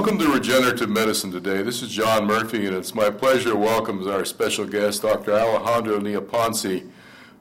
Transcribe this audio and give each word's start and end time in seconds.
Welcome 0.00 0.18
to 0.20 0.32
Regenerative 0.32 0.88
Medicine 0.88 1.30
today. 1.30 1.60
This 1.60 1.82
is 1.82 1.90
John 1.90 2.24
Murphy, 2.24 2.66
and 2.66 2.74
it's 2.74 2.94
my 2.94 3.10
pleasure 3.10 3.50
to 3.50 3.56
welcome 3.56 4.08
our 4.08 4.24
special 4.24 4.64
guest, 4.64 5.02
Dr. 5.02 5.34
Alejandro 5.34 6.00
Nieponice, 6.00 6.88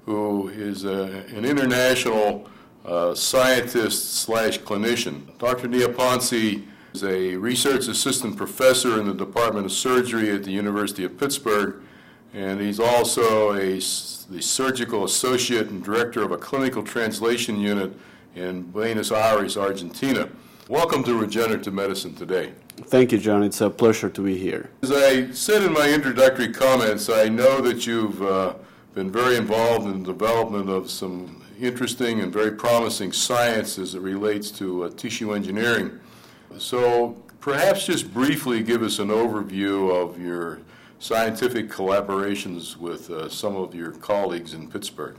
who 0.06 0.50
is 0.50 0.84
a, 0.84 1.24
an 1.34 1.46
international 1.46 2.50
uh, 2.84 3.16
scientist 3.16 4.16
slash 4.16 4.60
clinician. 4.60 5.38
Dr. 5.38 5.70
Nieponice 5.70 6.68
is 6.94 7.04
a 7.06 7.38
research 7.38 7.88
assistant 7.88 8.36
professor 8.36 9.00
in 9.00 9.08
the 9.08 9.14
Department 9.14 9.66
of 9.66 9.72
Surgery 9.72 10.30
at 10.30 10.44
the 10.44 10.52
University 10.52 11.06
of 11.06 11.18
Pittsburgh, 11.18 11.82
and 12.34 12.60
he's 12.60 12.82
also 12.82 13.54
a, 13.54 13.76
the 13.76 14.42
surgical 14.42 15.06
associate 15.06 15.70
and 15.70 15.82
director 15.82 16.24
of 16.24 16.34
a 16.34 16.38
clinical 16.38 16.84
translation 16.84 17.58
unit 17.58 17.94
in 18.36 18.64
Buenos 18.64 19.14
Aires, 19.14 19.56
Argentina. 19.56 20.28
Welcome 20.70 21.04
to 21.06 21.18
Regenerative 21.18 21.74
Medicine 21.74 22.14
today. 22.14 22.54
Thank 22.78 23.12
you, 23.12 23.18
John. 23.18 23.42
It's 23.42 23.60
a 23.60 23.72
pleasure 23.72 24.08
to 24.08 24.22
be 24.22 24.38
here. 24.38 24.70
As 24.84 24.92
I 24.92 25.32
said 25.32 25.64
in 25.64 25.74
my 25.74 25.92
introductory 25.92 26.54
comments, 26.54 27.10
I 27.10 27.28
know 27.28 27.60
that 27.62 27.88
you've 27.88 28.22
uh, 28.22 28.54
been 28.94 29.12
very 29.12 29.36
involved 29.36 29.88
in 29.88 30.04
the 30.04 30.14
development 30.14 30.70
of 30.70 30.92
some 30.92 31.44
interesting 31.60 32.20
and 32.20 32.32
very 32.32 32.52
promising 32.52 33.12
science 33.12 33.80
as 33.80 33.96
it 33.96 34.02
relates 34.02 34.52
to 34.60 34.84
uh, 34.84 34.90
tissue 34.92 35.34
engineering. 35.34 36.00
So 36.60 37.18
perhaps 37.42 37.88
just 37.88 38.14
briefly 38.14 38.62
give 38.62 38.84
us 38.84 39.00
an 39.00 39.08
overview 39.08 39.92
of 39.92 40.22
your 40.22 40.60
scientific 41.00 41.72
collaborations 41.72 42.78
with 42.78 43.10
uh, 43.10 43.28
some 43.28 43.56
of 43.56 43.74
your 43.74 43.94
colleagues 43.94 44.54
in 44.54 44.70
Pittsburgh. 44.70 45.18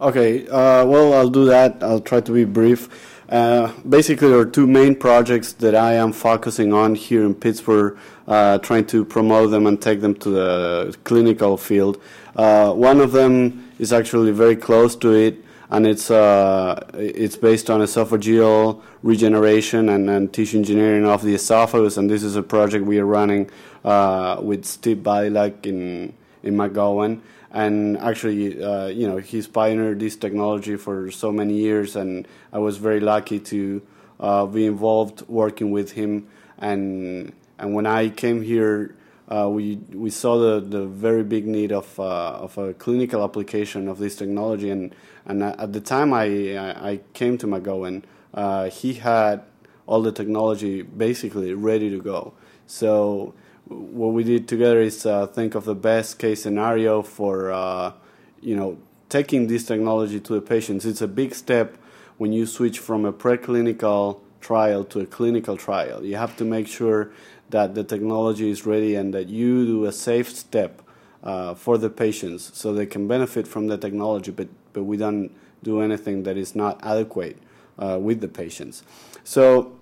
Okay, 0.00 0.48
uh, 0.48 0.84
well, 0.84 1.14
I'll 1.14 1.30
do 1.30 1.44
that. 1.44 1.84
I'll 1.84 2.00
try 2.00 2.20
to 2.20 2.32
be 2.32 2.44
brief. 2.44 3.15
Uh, 3.28 3.72
basically, 3.88 4.28
there 4.28 4.38
are 4.38 4.46
two 4.46 4.66
main 4.66 4.94
projects 4.94 5.52
that 5.54 5.74
I 5.74 5.94
am 5.94 6.12
focusing 6.12 6.72
on 6.72 6.94
here 6.94 7.24
in 7.24 7.34
Pittsburgh, 7.34 7.98
uh, 8.28 8.58
trying 8.58 8.86
to 8.86 9.04
promote 9.04 9.50
them 9.50 9.66
and 9.66 9.80
take 9.82 10.00
them 10.00 10.14
to 10.16 10.30
the 10.30 10.96
clinical 11.02 11.56
field. 11.56 12.00
Uh, 12.36 12.72
one 12.72 13.00
of 13.00 13.12
them 13.12 13.72
is 13.78 13.92
actually 13.92 14.30
very 14.30 14.54
close 14.54 14.94
to 14.96 15.12
it, 15.12 15.44
and 15.70 15.86
it's 15.86 16.10
uh, 16.10 16.86
it's 16.94 17.34
based 17.34 17.68
on 17.68 17.80
esophageal 17.80 18.80
regeneration 19.02 19.88
and, 19.88 20.08
and, 20.08 20.32
tissue 20.32 20.58
engineering 20.58 21.04
of 21.04 21.22
the 21.22 21.34
esophagus. 21.34 21.96
And 21.96 22.08
this 22.08 22.22
is 22.22 22.36
a 22.36 22.42
project 22.42 22.84
we 22.84 23.00
are 23.00 23.06
running 23.06 23.50
uh, 23.84 24.38
with 24.40 24.64
Steve 24.64 24.98
Badylak 24.98 25.66
in 25.66 26.12
in 26.46 26.54
McGowan 26.54 27.20
and 27.56 27.96
actually, 27.98 28.62
uh, 28.62 28.88
you 28.88 29.08
know, 29.08 29.16
he's 29.16 29.46
pioneered 29.46 30.00
this 30.00 30.14
technology 30.14 30.76
for 30.76 31.10
so 31.10 31.32
many 31.32 31.54
years, 31.54 31.96
and 31.96 32.28
I 32.52 32.58
was 32.58 32.76
very 32.76 33.00
lucky 33.00 33.40
to 33.40 33.82
uh, 34.20 34.46
be 34.46 34.66
involved 34.66 35.26
working 35.28 35.70
with 35.70 35.92
him. 35.92 36.28
And 36.58 37.32
and 37.58 37.74
when 37.74 37.86
I 37.86 38.10
came 38.10 38.42
here, 38.42 38.94
uh, 39.28 39.48
we 39.48 39.76
we 39.92 40.10
saw 40.10 40.38
the, 40.38 40.60
the 40.60 40.86
very 40.86 41.22
big 41.22 41.46
need 41.46 41.72
of 41.72 41.98
uh, 41.98 42.44
of 42.44 42.58
a 42.58 42.74
clinical 42.74 43.22
application 43.22 43.88
of 43.88 43.98
this 43.98 44.16
technology, 44.16 44.70
and 44.70 44.94
and 45.24 45.42
at 45.42 45.72
the 45.72 45.80
time 45.80 46.12
I 46.12 46.58
I 46.90 47.00
came 47.14 47.38
to 47.38 47.46
McGowan, 47.46 48.02
uh, 48.34 48.68
he 48.68 48.94
had 48.94 49.42
all 49.86 50.02
the 50.02 50.12
technology 50.12 50.82
basically 50.82 51.54
ready 51.54 51.88
to 51.88 52.02
go. 52.02 52.34
So 52.66 53.34
what 53.68 54.08
we 54.08 54.24
did 54.24 54.46
together 54.48 54.80
is 54.80 55.04
uh, 55.06 55.26
think 55.26 55.54
of 55.54 55.64
the 55.64 55.74
best 55.74 56.18
case 56.18 56.42
scenario 56.42 57.02
for 57.02 57.50
uh, 57.50 57.92
you 58.40 58.56
know 58.56 58.78
taking 59.08 59.46
this 59.46 59.64
technology 59.64 60.20
to 60.20 60.34
the 60.34 60.40
patients. 60.40 60.84
It's 60.84 61.02
a 61.02 61.08
big 61.08 61.34
step 61.34 61.76
when 62.18 62.32
you 62.32 62.46
switch 62.46 62.78
from 62.78 63.04
a 63.04 63.12
preclinical 63.12 64.20
trial 64.40 64.84
to 64.84 65.00
a 65.00 65.06
clinical 65.06 65.56
trial. 65.56 66.04
You 66.04 66.16
have 66.16 66.36
to 66.36 66.44
make 66.44 66.66
sure 66.66 67.10
that 67.50 67.74
the 67.74 67.84
technology 67.84 68.50
is 68.50 68.66
ready 68.66 68.94
and 68.94 69.12
that 69.14 69.28
you 69.28 69.66
do 69.66 69.84
a 69.84 69.92
safe 69.92 70.30
step 70.30 70.82
uh, 71.22 71.54
for 71.54 71.78
the 71.78 71.90
patients 71.90 72.50
so 72.54 72.72
they 72.72 72.86
can 72.86 73.08
benefit 73.08 73.46
from 73.46 73.66
the 73.66 73.76
technology, 73.76 74.30
but, 74.30 74.48
but 74.72 74.84
we 74.84 74.96
don't 74.96 75.30
do 75.62 75.80
anything 75.80 76.22
that 76.24 76.36
is 76.36 76.54
not 76.54 76.80
adequate 76.84 77.38
uh, 77.78 77.98
with 78.00 78.20
the 78.20 78.28
patients. 78.28 78.82
So, 79.24 79.76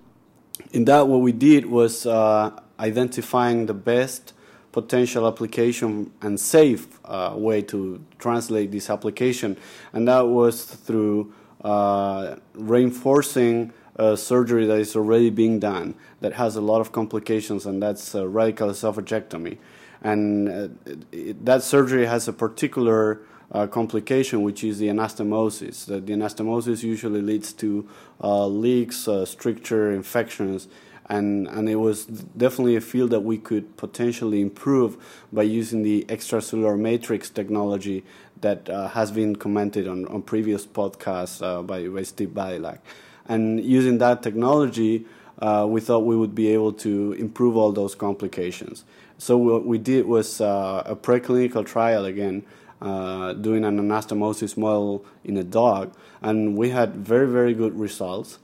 in 0.71 0.85
that, 0.85 1.07
what 1.07 1.21
we 1.21 1.31
did 1.31 1.65
was 1.65 2.05
uh, 2.05 2.59
identifying 2.79 3.65
the 3.65 3.73
best 3.73 4.33
potential 4.71 5.25
application 5.25 6.11
and 6.21 6.39
safe 6.39 6.99
uh, 7.05 7.33
way 7.35 7.61
to 7.61 8.03
translate 8.19 8.71
this 8.71 8.89
application, 8.89 9.57
and 9.93 10.07
that 10.07 10.27
was 10.27 10.65
through 10.65 11.33
uh, 11.63 12.35
reinforcing 12.53 13.71
a 13.95 14.17
surgery 14.17 14.65
that 14.65 14.77
is 14.77 14.95
already 14.95 15.29
being 15.29 15.59
done 15.59 15.95
that 16.19 16.33
has 16.33 16.55
a 16.57 16.61
lot 16.61 16.81
of 16.81 16.91
complications, 16.91 17.65
and 17.65 17.81
that's 17.81 18.13
radical 18.13 18.69
esophagectomy. 18.69 19.57
And 20.01 20.49
uh, 20.49 20.67
it, 21.11 21.45
that 21.45 21.63
surgery 21.63 22.05
has 22.05 22.27
a 22.27 22.33
particular 22.33 23.21
uh, 23.51 23.67
complication, 23.67 24.41
which 24.41 24.63
is 24.63 24.79
the 24.79 24.87
anastomosis. 24.87 25.85
The, 25.85 25.99
the 26.01 26.13
anastomosis 26.13 26.83
usually 26.83 27.21
leads 27.21 27.53
to 27.53 27.87
uh, 28.21 28.47
leaks, 28.47 29.07
uh, 29.07 29.25
stricture, 29.25 29.91
infections, 29.91 30.67
and 31.07 31.47
and 31.47 31.69
it 31.69 31.75
was 31.75 32.05
definitely 32.05 32.75
a 32.75 32.81
field 32.81 33.11
that 33.11 33.21
we 33.21 33.37
could 33.37 33.77
potentially 33.77 34.41
improve 34.41 34.97
by 35.31 35.43
using 35.43 35.83
the 35.83 36.03
extracellular 36.07 36.77
matrix 36.77 37.29
technology 37.29 38.03
that 38.41 38.69
uh, 38.69 38.87
has 38.89 39.11
been 39.11 39.35
commented 39.35 39.87
on 39.87 40.07
on 40.07 40.21
previous 40.21 40.65
podcasts 40.65 41.45
uh, 41.45 41.61
by, 41.61 41.87
by 41.87 42.03
Steve 42.03 42.29
Badylak. 42.29 42.79
And 43.27 43.63
using 43.63 43.97
that 43.99 44.21
technology, 44.21 45.05
uh, 45.39 45.65
we 45.67 45.81
thought 45.81 45.99
we 45.99 46.15
would 46.15 46.35
be 46.35 46.49
able 46.49 46.73
to 46.73 47.13
improve 47.13 47.57
all 47.57 47.71
those 47.71 47.95
complications. 47.95 48.83
So 49.17 49.37
what 49.37 49.65
we 49.65 49.77
did 49.77 50.05
was 50.05 50.41
uh, 50.41 50.83
a 50.85 50.95
preclinical 50.95 51.65
trial 51.65 52.05
again, 52.05 52.43
uh, 52.81 53.33
doing 53.33 53.63
an 53.63 53.79
anastomosis 53.79 54.57
model 54.57 55.05
in 55.23 55.37
a 55.37 55.43
dog, 55.43 55.93
and 56.21 56.57
we 56.57 56.69
had 56.69 56.95
very 56.95 57.27
very 57.27 57.53
good 57.53 57.79
results 57.79 58.39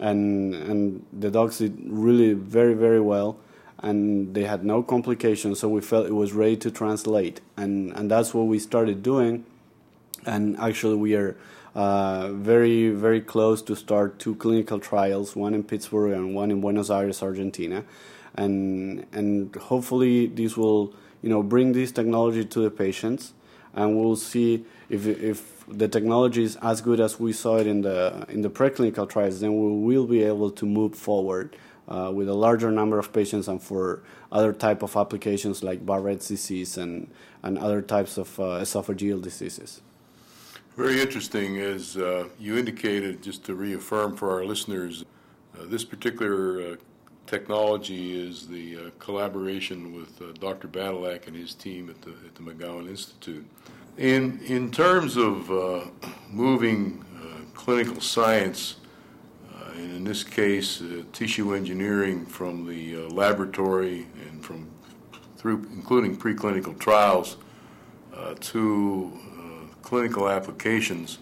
and 0.00 0.54
and 0.54 1.04
the 1.12 1.30
dogs 1.30 1.58
did 1.58 1.76
really 1.86 2.32
very 2.32 2.74
very 2.74 3.00
well 3.00 3.38
and 3.78 4.34
they 4.34 4.44
had 4.44 4.64
no 4.64 4.82
complications 4.82 5.60
so 5.60 5.68
we 5.68 5.80
felt 5.80 6.06
it 6.06 6.14
was 6.14 6.32
ready 6.32 6.56
to 6.56 6.70
translate. 6.70 7.40
And 7.56 7.92
and 7.92 8.10
that's 8.10 8.32
what 8.34 8.46
we 8.46 8.58
started 8.58 9.02
doing. 9.02 9.44
And 10.24 10.58
actually 10.58 10.96
we 10.96 11.14
are 11.14 11.36
uh, 11.74 12.32
very 12.32 12.90
very 12.90 13.20
close 13.20 13.62
to 13.62 13.76
start 13.76 14.18
two 14.18 14.34
clinical 14.36 14.78
trials 14.80 15.36
one 15.36 15.54
in 15.54 15.62
Pittsburgh 15.62 16.12
and 16.12 16.34
one 16.34 16.50
in 16.50 16.60
Buenos 16.60 16.90
Aires 16.90 17.22
Argentina. 17.22 17.84
And 18.34 19.06
and 19.12 19.54
hopefully 19.56 20.26
this 20.26 20.56
will 20.56 20.94
you 21.22 21.28
know 21.28 21.42
bring 21.42 21.72
this 21.72 21.92
technology 21.92 22.44
to 22.44 22.60
the 22.60 22.70
patients 22.70 23.34
and 23.76 23.96
we'll 23.96 24.16
see 24.16 24.64
if 24.88 25.06
if 25.06 25.64
the 25.68 25.86
technology 25.86 26.42
is 26.42 26.56
as 26.56 26.80
good 26.80 27.00
as 27.00 27.20
we 27.20 27.32
saw 27.32 27.58
it 27.58 27.66
in 27.66 27.82
the 27.82 28.24
in 28.28 28.42
the 28.42 28.50
preclinical 28.50 29.08
trials, 29.08 29.40
then 29.40 29.52
we 29.52 29.94
will 29.94 30.06
be 30.06 30.22
able 30.24 30.50
to 30.50 30.66
move 30.66 30.94
forward 30.94 31.56
uh, 31.88 32.10
with 32.12 32.28
a 32.28 32.34
larger 32.34 32.70
number 32.70 32.98
of 32.98 33.12
patients 33.12 33.46
and 33.46 33.62
for 33.62 34.02
other 34.32 34.52
type 34.52 34.82
of 34.82 34.96
applications 34.96 35.62
like 35.62 35.84
Barrett's 35.84 36.28
disease 36.28 36.76
and 36.78 37.10
and 37.42 37.58
other 37.58 37.82
types 37.82 38.16
of 38.18 38.40
uh, 38.40 38.60
esophageal 38.64 39.22
diseases. 39.22 39.82
Very 40.76 41.00
interesting, 41.00 41.58
as 41.58 41.96
uh, 41.96 42.28
you 42.38 42.58
indicated, 42.58 43.22
just 43.22 43.44
to 43.44 43.54
reaffirm 43.54 44.14
for 44.14 44.30
our 44.32 44.44
listeners, 44.44 45.04
uh, 45.58 45.64
this 45.64 45.84
particular 45.84 46.60
uh, 46.60 46.76
technology 47.26 48.18
is 48.18 48.46
the 48.46 48.76
uh, 48.76 48.90
collaboration 48.98 49.94
with 49.94 50.40
Dr. 50.40 50.68
Badylak 50.68 51.26
and 51.26 51.36
his 51.36 51.54
team 51.54 51.90
at 51.90 52.00
the 52.02 52.10
at 52.10 52.34
the 52.34 52.42
McGowan 52.42 52.88
Institute. 52.88 53.44
In, 53.98 54.40
in 54.44 54.70
terms 54.70 55.16
of 55.16 55.50
uh, 55.50 55.86
moving 56.30 57.02
uh, 57.16 57.40
clinical 57.54 57.98
science, 58.02 58.76
uh, 59.54 59.70
and 59.74 59.96
in 59.96 60.04
this 60.04 60.22
case, 60.22 60.82
uh, 60.82 61.02
tissue 61.14 61.54
engineering 61.54 62.26
from 62.26 62.66
the 62.66 62.96
uh, 62.96 62.98
laboratory 63.08 64.06
and 64.28 64.44
from 64.44 64.68
through 65.38 65.66
including 65.72 66.14
preclinical 66.14 66.78
trials 66.78 67.38
uh, 68.14 68.34
to 68.40 69.12
clinical 69.80 70.28
applications, 70.28 71.18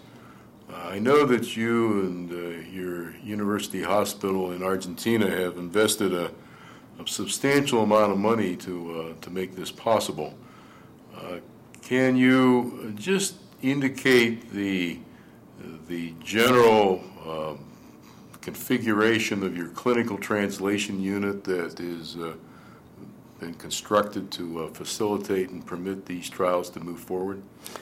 I 0.95 0.99
know 0.99 1.25
that 1.25 1.57
you 1.57 2.03
and 2.03 2.73
your 2.73 3.13
university 3.17 3.83
hospital 3.83 4.53
in 4.53 4.63
Argentina 4.63 5.29
have 5.29 5.57
invested 5.57 6.13
a, 6.13 6.31
a 7.01 7.05
substantial 7.05 7.83
amount 7.83 8.13
of 8.13 8.17
money 8.17 8.55
to 8.55 9.13
to 9.19 9.29
make 9.29 9.57
this 9.57 9.71
possible. 9.71 10.33
Can 11.81 12.15
you 12.15 12.93
just 12.95 13.35
indicate 13.61 14.49
the, 14.51 14.99
the 15.89 16.13
general 16.23 17.03
um, 17.27 17.59
configuration 18.39 19.43
of 19.43 19.57
your 19.57 19.67
clinical 19.67 20.17
translation 20.17 21.01
unit 21.01 21.43
that 21.43 21.81
is 21.81 22.15
uh, 22.15 22.35
been 23.45 23.53
constructed 23.55 24.31
to 24.31 24.63
uh, 24.63 24.67
facilitate 24.69 25.49
and 25.51 25.65
permit 25.65 26.05
these 26.07 26.27
trials 26.29 26.69
to 26.71 26.79
move 26.79 26.99
forward? 26.99 27.41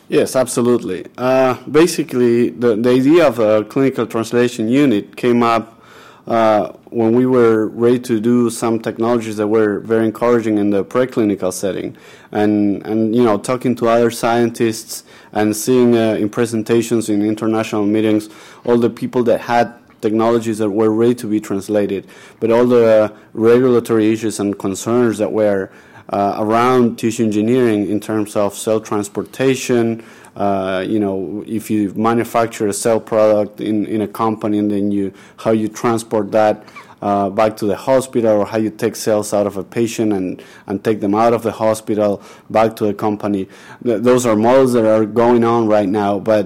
Yes, 0.09 0.35
absolutely. 0.35 1.05
Uh, 1.17 1.53
basically, 1.69 2.49
the, 2.49 2.75
the 2.75 2.89
idea 2.89 3.25
of 3.25 3.39
a 3.39 3.63
clinical 3.63 4.05
translation 4.05 4.67
unit 4.67 5.15
came 5.15 5.41
up 5.41 5.81
uh, 6.27 6.71
when 6.89 7.13
we 7.13 7.25
were 7.25 7.67
ready 7.67 7.99
to 7.99 8.19
do 8.19 8.49
some 8.49 8.79
technologies 8.79 9.37
that 9.37 9.47
were 9.47 9.79
very 9.79 10.05
encouraging 10.05 10.57
in 10.57 10.69
the 10.69 10.83
preclinical 10.83 11.51
setting, 11.51 11.97
and 12.31 12.85
and 12.85 13.13
you 13.13 13.23
know 13.23 13.37
talking 13.37 13.75
to 13.75 13.89
other 13.89 14.09
scientists 14.09 15.03
and 15.33 15.53
seeing 15.53 15.97
uh, 15.97 16.13
in 16.13 16.29
presentations 16.29 17.09
in 17.09 17.21
international 17.21 17.85
meetings 17.85 18.29
all 18.63 18.77
the 18.77 18.89
people 18.89 19.21
that 19.23 19.41
had 19.41 19.73
technologies 20.05 20.57
that 20.59 20.69
were 20.69 20.91
ready 21.01 21.15
to 21.23 21.27
be 21.35 21.39
translated, 21.49 22.01
but 22.39 22.51
all 22.51 22.67
the 22.77 22.85
uh, 22.85 23.17
regulatory 23.33 24.05
issues 24.13 24.39
and 24.41 24.49
concerns 24.59 25.17
that 25.17 25.31
were 25.31 25.71
uh, 26.09 26.35
around 26.43 26.99
tissue 26.99 27.23
engineering 27.23 27.81
in 27.93 27.99
terms 27.99 28.35
of 28.35 28.53
cell 28.65 28.79
transportation. 28.79 30.03
Uh, 30.35 30.83
you 30.93 30.99
know, 30.99 31.43
if 31.47 31.71
you 31.71 31.93
manufacture 31.95 32.67
a 32.67 32.73
cell 32.73 32.99
product 32.99 33.61
in, 33.61 33.85
in 33.85 34.01
a 34.01 34.07
company 34.23 34.57
and 34.59 34.69
then 34.69 34.91
you 34.91 35.13
how 35.43 35.51
you 35.51 35.67
transport 35.67 36.31
that 36.31 36.55
uh, 37.03 37.29
back 37.29 37.55
to 37.57 37.65
the 37.65 37.75
hospital 37.75 38.41
or 38.41 38.45
how 38.45 38.57
you 38.57 38.71
take 38.83 38.95
cells 38.95 39.33
out 39.33 39.45
of 39.45 39.57
a 39.57 39.63
patient 39.63 40.13
and, 40.13 40.41
and 40.67 40.83
take 40.83 40.99
them 41.01 41.13
out 41.13 41.33
of 41.33 41.43
the 41.43 41.51
hospital 41.51 42.21
back 42.49 42.75
to 42.75 42.85
the 42.85 42.93
company. 42.93 43.47
Th- 43.83 44.01
those 44.01 44.25
are 44.25 44.35
models 44.35 44.71
that 44.73 44.85
are 44.85 45.05
going 45.05 45.43
on 45.43 45.67
right 45.67 45.89
now. 45.89 46.19
But, 46.19 46.45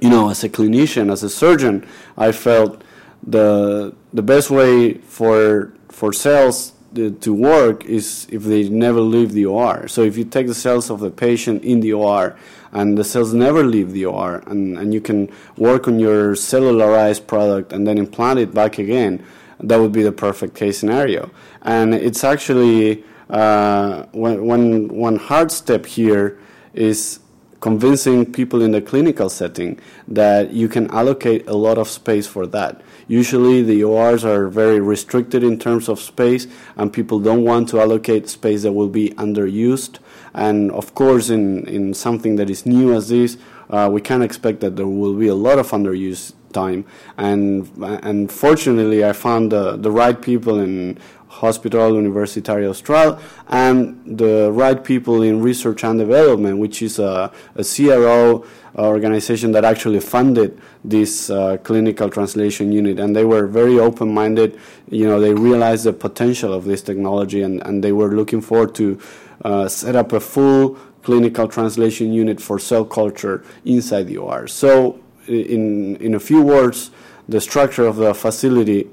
you 0.00 0.10
know, 0.10 0.30
as 0.30 0.44
a 0.44 0.48
clinician, 0.48 1.12
as 1.12 1.22
a 1.22 1.30
surgeon, 1.30 1.86
I 2.16 2.32
felt 2.32 2.82
the, 3.22 3.94
the 4.12 4.22
best 4.22 4.50
way 4.50 4.94
for, 4.94 5.72
for 5.88 6.12
cells 6.12 6.72
to 6.94 7.34
work 7.34 7.84
is 7.84 8.26
if 8.30 8.44
they 8.44 8.68
never 8.68 9.00
leave 9.00 9.32
the 9.32 9.46
OR. 9.46 9.88
So 9.88 10.02
if 10.02 10.16
you 10.16 10.24
take 10.24 10.46
the 10.46 10.54
cells 10.54 10.90
of 10.90 11.00
the 11.00 11.10
patient 11.10 11.64
in 11.64 11.80
the 11.80 11.92
OR 11.92 12.36
and 12.72 12.96
the 12.96 13.04
cells 13.04 13.34
never 13.34 13.64
leave 13.64 13.92
the 13.92 14.06
OR 14.06 14.42
and, 14.46 14.78
and 14.78 14.94
you 14.94 15.00
can 15.00 15.30
work 15.56 15.88
on 15.88 15.98
your 15.98 16.34
cellularized 16.34 17.26
product 17.26 17.72
and 17.72 17.86
then 17.86 17.98
implant 17.98 18.38
it 18.38 18.54
back 18.54 18.78
again, 18.78 19.24
that 19.60 19.78
would 19.78 19.92
be 19.92 20.02
the 20.02 20.12
perfect 20.12 20.54
case 20.54 20.78
scenario. 20.78 21.30
And 21.62 21.94
it's 21.94 22.22
actually 22.22 23.02
uh, 23.28 24.04
one, 24.12 24.44
one, 24.44 24.88
one 24.88 25.16
hard 25.16 25.50
step 25.50 25.86
here 25.86 26.38
is 26.74 27.20
convincing 27.64 28.30
people 28.30 28.60
in 28.60 28.72
the 28.72 28.82
clinical 28.82 29.30
setting 29.30 29.80
that 30.06 30.52
you 30.52 30.68
can 30.68 30.86
allocate 30.90 31.48
a 31.48 31.54
lot 31.54 31.78
of 31.78 31.88
space 31.88 32.26
for 32.26 32.46
that. 32.46 32.82
Usually, 33.08 33.62
the 33.62 33.82
ORs 33.82 34.22
are 34.22 34.48
very 34.48 34.80
restricted 34.80 35.42
in 35.42 35.58
terms 35.58 35.88
of 35.88 35.98
space, 35.98 36.46
and 36.76 36.92
people 36.92 37.18
don't 37.18 37.42
want 37.42 37.70
to 37.70 37.80
allocate 37.80 38.28
space 38.28 38.64
that 38.64 38.72
will 38.72 38.90
be 38.90 39.08
underused. 39.16 39.98
And 40.34 40.70
of 40.72 40.94
course, 40.94 41.30
in, 41.30 41.66
in 41.66 41.94
something 41.94 42.36
that 42.36 42.50
is 42.50 42.66
new 42.66 42.92
as 42.92 43.08
this, 43.08 43.38
uh, 43.70 43.88
we 43.90 44.02
can 44.02 44.20
expect 44.20 44.60
that 44.60 44.76
there 44.76 44.86
will 44.86 45.14
be 45.14 45.28
a 45.28 45.34
lot 45.34 45.58
of 45.58 45.70
underuse 45.70 46.34
time. 46.52 46.84
And 47.16 47.70
and 47.80 48.30
fortunately, 48.30 49.06
I 49.06 49.14
found 49.14 49.52
the, 49.52 49.78
the 49.78 49.90
right 49.90 50.20
people 50.20 50.60
in 50.60 50.98
Hospital 51.40 51.92
Universitario 51.92 52.70
Austral, 52.70 53.18
and 53.48 54.18
the 54.18 54.50
right 54.52 54.82
people 54.82 55.22
in 55.22 55.42
research 55.42 55.84
and 55.84 55.98
development, 55.98 56.58
which 56.58 56.80
is 56.80 56.98
a, 56.98 57.32
a 57.56 57.64
CRO 57.64 58.44
organization 58.76 59.52
that 59.52 59.64
actually 59.64 60.00
funded 60.00 60.60
this 60.84 61.30
uh, 61.30 61.56
clinical 61.58 62.08
translation 62.08 62.72
unit. 62.72 62.98
And 62.98 63.14
they 63.14 63.24
were 63.24 63.46
very 63.46 63.78
open 63.78 64.12
minded. 64.12 64.58
You 64.90 65.06
know, 65.06 65.20
they 65.20 65.34
realized 65.34 65.84
the 65.84 65.92
potential 65.92 66.52
of 66.52 66.64
this 66.64 66.82
technology, 66.82 67.42
and, 67.42 67.60
and 67.66 67.82
they 67.82 67.92
were 67.92 68.14
looking 68.14 68.40
forward 68.40 68.74
to 68.76 68.98
uh, 69.44 69.68
set 69.68 69.96
up 69.96 70.12
a 70.12 70.20
full 70.20 70.78
clinical 71.02 71.48
translation 71.48 72.12
unit 72.12 72.40
for 72.40 72.58
cell 72.58 72.84
culture 72.84 73.44
inside 73.64 74.04
the 74.04 74.16
OR. 74.16 74.46
So, 74.46 75.00
in, 75.26 75.96
in 75.96 76.14
a 76.14 76.20
few 76.20 76.42
words, 76.42 76.90
the 77.28 77.40
structure 77.40 77.86
of 77.86 77.96
the 77.96 78.14
facility 78.14 78.88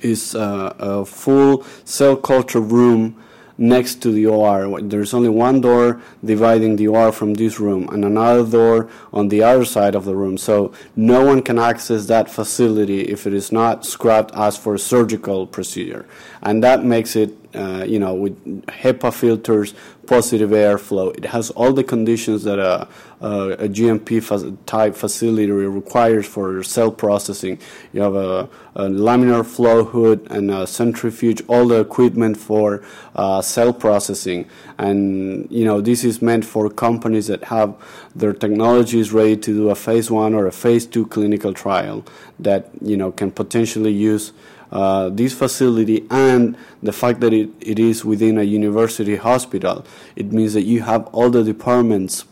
is 0.00 0.34
uh, 0.34 0.74
a 0.78 1.04
full 1.04 1.64
cell 1.84 2.16
culture 2.16 2.60
room 2.60 3.22
next 3.58 4.02
to 4.02 4.10
the 4.10 4.26
OR. 4.26 4.80
There's 4.82 5.14
only 5.14 5.28
one 5.28 5.60
door 5.60 6.00
dividing 6.24 6.76
the 6.76 6.88
OR 6.88 7.12
from 7.12 7.34
this 7.34 7.58
room 7.58 7.88
and 7.90 8.04
another 8.04 8.44
door 8.44 8.90
on 9.12 9.28
the 9.28 9.42
other 9.42 9.64
side 9.64 9.94
of 9.94 10.04
the 10.04 10.14
room. 10.14 10.36
So 10.36 10.72
no 10.94 11.24
one 11.24 11.42
can 11.42 11.58
access 11.58 12.06
that 12.06 12.30
facility 12.30 13.02
if 13.02 13.26
it 13.26 13.32
is 13.32 13.52
not 13.52 13.84
scrubbed 13.84 14.32
as 14.34 14.56
for 14.56 14.74
a 14.74 14.78
surgical 14.78 15.46
procedure. 15.46 16.06
And 16.42 16.62
that 16.62 16.84
makes 16.84 17.16
it 17.16 17.45
uh, 17.56 17.84
you 17.84 17.98
know, 17.98 18.14
with 18.14 18.36
HEPA 18.66 19.12
filters, 19.12 19.74
positive 20.06 20.50
airflow. 20.50 21.16
It 21.16 21.24
has 21.26 21.50
all 21.50 21.72
the 21.72 21.84
conditions 21.84 22.44
that 22.44 22.58
a, 22.58 22.88
a, 23.20 23.50
a 23.52 23.68
GMP 23.68 24.22
fa- 24.22 24.56
type 24.66 24.94
facility 24.94 25.50
requires 25.50 26.26
for 26.26 26.62
cell 26.62 26.90
processing. 26.90 27.58
You 27.92 28.02
have 28.02 28.14
a, 28.14 28.48
a, 28.74 28.84
laminar 28.84 29.44
flow 29.44 29.84
hood 29.84 30.26
and 30.30 30.50
a 30.50 30.66
centrifuge, 30.66 31.42
all 31.48 31.66
the 31.66 31.80
equipment 31.80 32.36
for 32.36 32.84
uh, 33.14 33.42
cell 33.42 33.72
processing. 33.72 34.48
And, 34.78 35.50
you 35.50 35.64
know, 35.64 35.80
this 35.80 36.04
is 36.04 36.22
meant 36.22 36.44
for 36.44 36.70
companies 36.70 37.26
that 37.26 37.44
have 37.44 37.74
their 38.14 38.32
technologies 38.32 39.12
ready 39.12 39.36
to 39.36 39.54
do 39.54 39.70
a 39.70 39.74
phase 39.74 40.10
one 40.10 40.34
or 40.34 40.46
a 40.46 40.52
phase 40.52 40.86
two 40.86 41.06
clinical 41.06 41.52
trial 41.52 42.04
that, 42.38 42.70
you 42.80 42.96
know, 42.96 43.12
can 43.12 43.30
potentially 43.30 43.92
use 43.92 44.32
uh, 44.72 45.08
this 45.10 45.32
facility 45.32 46.06
and 46.10 46.56
the 46.82 46.92
fact 46.92 47.20
that 47.20 47.32
it, 47.32 47.50
it 47.60 47.78
is 47.78 48.04
within 48.04 48.38
a 48.38 48.42
university 48.42 49.16
hospital, 49.16 49.84
it 50.16 50.32
means 50.32 50.54
that 50.54 50.62
you 50.62 50.82
have 50.82 51.06
all 51.08 51.30
the 51.30 51.44
departments 51.44 52.24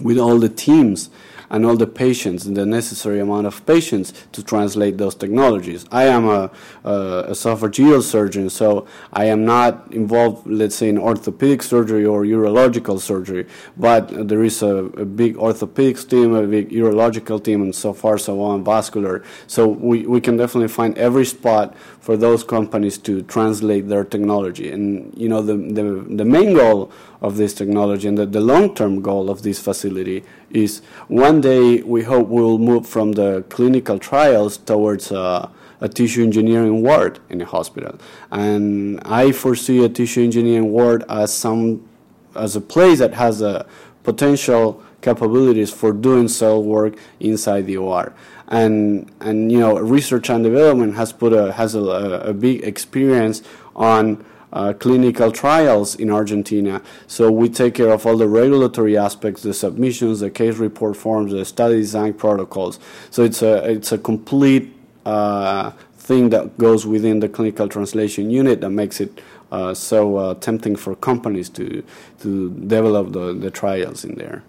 with 0.00 0.18
all 0.18 0.38
the 0.38 0.48
teams 0.48 1.10
and 1.50 1.64
all 1.64 1.76
the 1.76 1.86
patients 1.86 2.46
and 2.46 2.56
the 2.56 2.66
necessary 2.66 3.20
amount 3.20 3.46
of 3.46 3.64
patients 3.66 4.12
to 4.32 4.42
translate 4.42 4.98
those 4.98 5.14
technologies. 5.14 5.84
I 5.90 6.04
am 6.04 6.26
a, 6.28 6.50
a, 6.84 6.90
esophageal 7.30 8.02
surgeon, 8.02 8.50
so 8.50 8.86
I 9.12 9.26
am 9.26 9.44
not 9.44 9.92
involved, 9.92 10.46
let's 10.46 10.76
say, 10.76 10.88
in 10.88 10.98
orthopedic 10.98 11.62
surgery 11.62 12.04
or 12.04 12.24
urological 12.24 13.00
surgery, 13.00 13.46
but 13.76 14.28
there 14.28 14.42
is 14.42 14.62
a, 14.62 14.76
a 14.76 15.04
big 15.04 15.36
orthopedics 15.36 16.08
team, 16.08 16.34
a 16.34 16.46
big 16.46 16.70
urological 16.70 17.42
team, 17.42 17.62
and 17.62 17.74
so 17.74 17.92
far, 17.92 18.18
so 18.18 18.40
on, 18.40 18.64
vascular. 18.64 19.24
So 19.46 19.66
we, 19.66 20.06
we 20.06 20.20
can 20.20 20.36
definitely 20.36 20.68
find 20.68 20.96
every 20.98 21.24
spot 21.24 21.76
for 22.00 22.16
those 22.16 22.44
companies 22.44 22.98
to 22.98 23.22
translate 23.22 23.88
their 23.88 24.04
technology. 24.04 24.70
And, 24.70 25.12
you 25.16 25.28
know, 25.28 25.42
the, 25.42 25.56
the, 25.56 26.06
the 26.08 26.24
main 26.24 26.54
goal 26.54 26.92
of 27.20 27.36
this 27.36 27.54
technology 27.54 28.06
and 28.08 28.16
the, 28.18 28.26
the 28.26 28.40
long-term 28.40 29.00
goal 29.00 29.30
of 29.30 29.42
this 29.42 29.58
facility 29.58 30.22
is 30.56 30.80
one 31.08 31.40
day 31.40 31.82
we 31.82 32.02
hope 32.02 32.28
we'll 32.28 32.58
move 32.58 32.86
from 32.86 33.12
the 33.12 33.44
clinical 33.48 33.98
trials 33.98 34.56
towards 34.56 35.12
uh, 35.12 35.48
a 35.80 35.88
tissue 35.88 36.22
engineering 36.22 36.82
ward 36.82 37.18
in 37.28 37.40
a 37.40 37.44
hospital. 37.44 37.98
And 38.30 39.00
I 39.04 39.32
foresee 39.32 39.84
a 39.84 39.88
tissue 39.88 40.22
engineering 40.22 40.72
ward 40.72 41.04
as 41.08 41.32
some 41.32 41.86
as 42.34 42.56
a 42.56 42.60
place 42.60 42.98
that 42.98 43.14
has 43.14 43.40
a 43.40 43.66
potential 44.02 44.82
capabilities 45.00 45.70
for 45.72 45.92
doing 45.92 46.28
cell 46.28 46.62
work 46.62 46.96
inside 47.20 47.66
the 47.66 47.76
OR. 47.76 48.14
And 48.48 49.10
and 49.20 49.52
you 49.52 49.60
know 49.60 49.78
research 49.78 50.30
and 50.30 50.42
development 50.42 50.96
has 50.96 51.12
put 51.12 51.32
a 51.32 51.52
has 51.52 51.74
a, 51.74 51.80
a 51.80 52.32
big 52.32 52.64
experience 52.64 53.42
on 53.74 54.24
uh, 54.56 54.72
clinical 54.72 55.30
trials 55.30 55.94
in 55.96 56.10
Argentina. 56.10 56.80
So 57.06 57.30
we 57.30 57.48
take 57.50 57.74
care 57.74 57.90
of 57.90 58.06
all 58.06 58.16
the 58.16 58.26
regulatory 58.26 58.96
aspects, 58.96 59.42
the 59.42 59.52
submissions, 59.52 60.20
the 60.20 60.30
case 60.30 60.56
report 60.56 60.96
forms, 60.96 61.32
the 61.32 61.44
study 61.44 61.76
design 61.76 62.14
protocols. 62.14 62.78
So 63.10 63.22
it's 63.22 63.42
a 63.42 63.70
it's 63.70 63.92
a 63.92 63.98
complete 63.98 64.74
uh, 65.04 65.72
thing 65.98 66.30
that 66.30 66.56
goes 66.56 66.86
within 66.86 67.20
the 67.20 67.28
clinical 67.28 67.68
translation 67.68 68.30
unit 68.30 68.60
that 68.62 68.70
makes 68.70 68.98
it 69.00 69.20
uh, 69.52 69.74
so 69.74 70.16
uh, 70.16 70.34
tempting 70.34 70.76
for 70.76 70.96
companies 70.96 71.50
to 71.50 71.84
to 72.22 72.50
develop 72.50 73.12
the, 73.12 73.34
the 73.34 73.50
trials 73.50 74.04
in 74.04 74.14
there. 74.14 74.42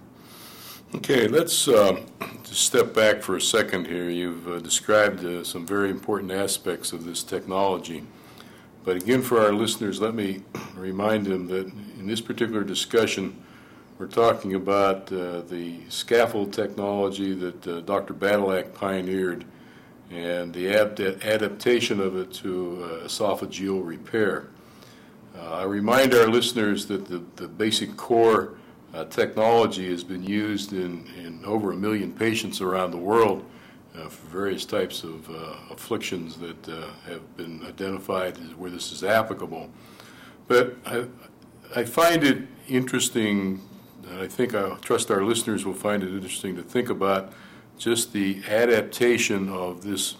Okay, 0.95 1.27
let's 1.27 1.67
uh, 1.67 1.99
step 2.43 2.93
back 2.93 3.21
for 3.21 3.35
a 3.35 3.41
second 3.41 3.87
here. 3.87 4.09
You've 4.09 4.47
uh, 4.47 4.59
described 4.59 5.19
uh, 5.25 5.43
some 5.43 5.65
very 5.67 5.89
important 5.89 6.31
aspects 6.31 6.93
of 6.93 7.03
this 7.03 7.23
technology. 7.23 8.03
But 8.87 8.95
again, 8.95 9.21
for 9.21 9.41
our 9.41 9.51
listeners, 9.51 9.99
let 9.99 10.15
me 10.15 10.43
remind 10.77 11.25
them 11.25 11.47
that 11.47 11.67
in 11.99 12.07
this 12.07 12.21
particular 12.21 12.63
discussion, 12.63 13.35
we're 13.99 14.07
talking 14.07 14.55
about 14.55 15.11
uh, 15.11 15.41
the 15.41 15.81
scaffold 15.89 16.53
technology 16.53 17.33
that 17.33 17.67
uh, 17.67 17.81
Dr. 17.81 18.13
Badylak 18.13 18.73
pioneered 18.73 19.43
and 20.09 20.53
the 20.53 20.69
adaptation 20.69 21.99
of 21.99 22.15
it 22.15 22.31
to 22.35 22.81
uh, 22.81 23.05
esophageal 23.07 23.85
repair. 23.85 24.47
Uh, 25.37 25.55
I 25.55 25.63
remind 25.63 26.13
our 26.13 26.29
listeners 26.29 26.85
that 26.85 27.07
the, 27.07 27.21
the 27.35 27.49
basic 27.49 27.97
core 27.97 28.53
uh, 28.93 29.03
technology 29.03 29.89
has 29.89 30.05
been 30.05 30.23
used 30.23 30.71
in, 30.71 31.05
in 31.17 31.43
over 31.43 31.73
a 31.73 31.75
million 31.75 32.13
patients 32.13 32.61
around 32.61 32.91
the 32.91 32.97
world 32.97 33.43
uh, 33.97 34.09
for 34.09 34.27
various 34.27 34.65
types 34.65 35.03
of 35.03 35.29
uh, 35.29 35.55
afflictions 35.71 36.37
that 36.37 36.69
uh, 36.69 36.87
have 37.05 37.37
been 37.37 37.65
identified 37.65 38.37
where 38.57 38.69
this 38.69 38.91
is 38.91 39.03
applicable. 39.03 39.69
But 40.47 40.75
I, 40.85 41.05
I 41.75 41.83
find 41.83 42.23
it 42.23 42.43
interesting, 42.67 43.61
and 44.09 44.19
I 44.21 44.27
think 44.27 44.55
I 44.55 44.75
trust 44.75 45.11
our 45.11 45.23
listeners 45.23 45.65
will 45.65 45.73
find 45.73 46.03
it 46.03 46.09
interesting 46.09 46.55
to 46.55 46.63
think 46.63 46.89
about 46.89 47.33
just 47.77 48.13
the 48.13 48.41
adaptation 48.47 49.49
of 49.49 49.83
this 49.83 50.15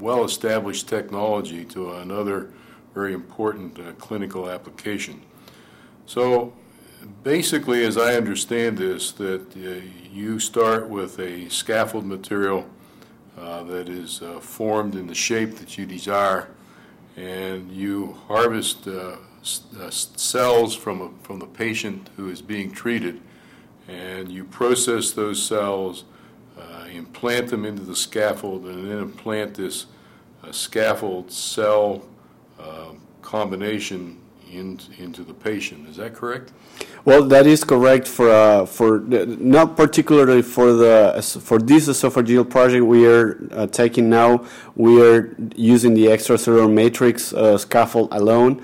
well 0.00 0.24
established 0.24 0.88
technology 0.88 1.64
to 1.66 1.92
another 1.92 2.50
very 2.94 3.14
important 3.14 3.78
uh, 3.78 3.92
clinical 3.92 4.50
application. 4.50 5.22
So 6.06 6.52
basically, 7.22 7.84
as 7.84 7.96
I 7.96 8.14
understand 8.14 8.78
this, 8.78 9.12
that 9.12 9.56
uh, 9.56 9.86
you 10.12 10.38
start 10.38 10.88
with 10.88 11.18
a 11.18 11.48
scaffold 11.48 12.06
material 12.06 12.66
uh, 13.38 13.62
that 13.64 13.88
is 13.88 14.22
uh, 14.22 14.38
formed 14.40 14.94
in 14.94 15.06
the 15.06 15.14
shape 15.14 15.56
that 15.56 15.78
you 15.78 15.86
desire, 15.86 16.48
and 17.16 17.70
you 17.70 18.18
harvest 18.28 18.86
uh, 18.86 19.16
uh, 19.80 19.90
cells 19.90 20.74
from, 20.74 21.00
a, 21.00 21.10
from 21.22 21.38
the 21.38 21.46
patient 21.46 22.10
who 22.16 22.28
is 22.28 22.42
being 22.42 22.70
treated, 22.70 23.20
and 23.88 24.30
you 24.30 24.44
process 24.44 25.12
those 25.12 25.42
cells, 25.42 26.04
implant 26.90 27.48
them 27.48 27.64
into 27.64 27.82
the 27.82 27.96
scaffold, 27.96 28.66
and 28.66 28.90
then 28.90 28.98
implant 28.98 29.54
this 29.54 29.86
scaffold 30.50 31.32
cell 31.32 32.04
combination 33.22 34.21
in, 34.52 34.78
into 34.98 35.24
the 35.24 35.34
patient. 35.34 35.88
Is 35.88 35.96
that 35.96 36.14
correct? 36.14 36.52
Well, 37.04 37.24
that 37.24 37.46
is 37.46 37.64
correct 37.64 38.06
for 38.06 38.30
uh, 38.30 38.66
for 38.66 39.00
not 39.00 39.76
particularly 39.76 40.42
for 40.42 40.72
the 40.72 41.40
for 41.42 41.58
this 41.58 41.88
esophageal 41.88 42.48
project 42.48 42.84
we 42.84 43.06
are 43.06 43.48
uh, 43.50 43.66
taking 43.66 44.08
now. 44.08 44.44
We 44.76 45.02
are 45.02 45.34
using 45.56 45.94
the 45.94 46.06
extracellular 46.06 46.72
matrix 46.72 47.32
uh, 47.32 47.58
scaffold 47.58 48.08
alone 48.12 48.62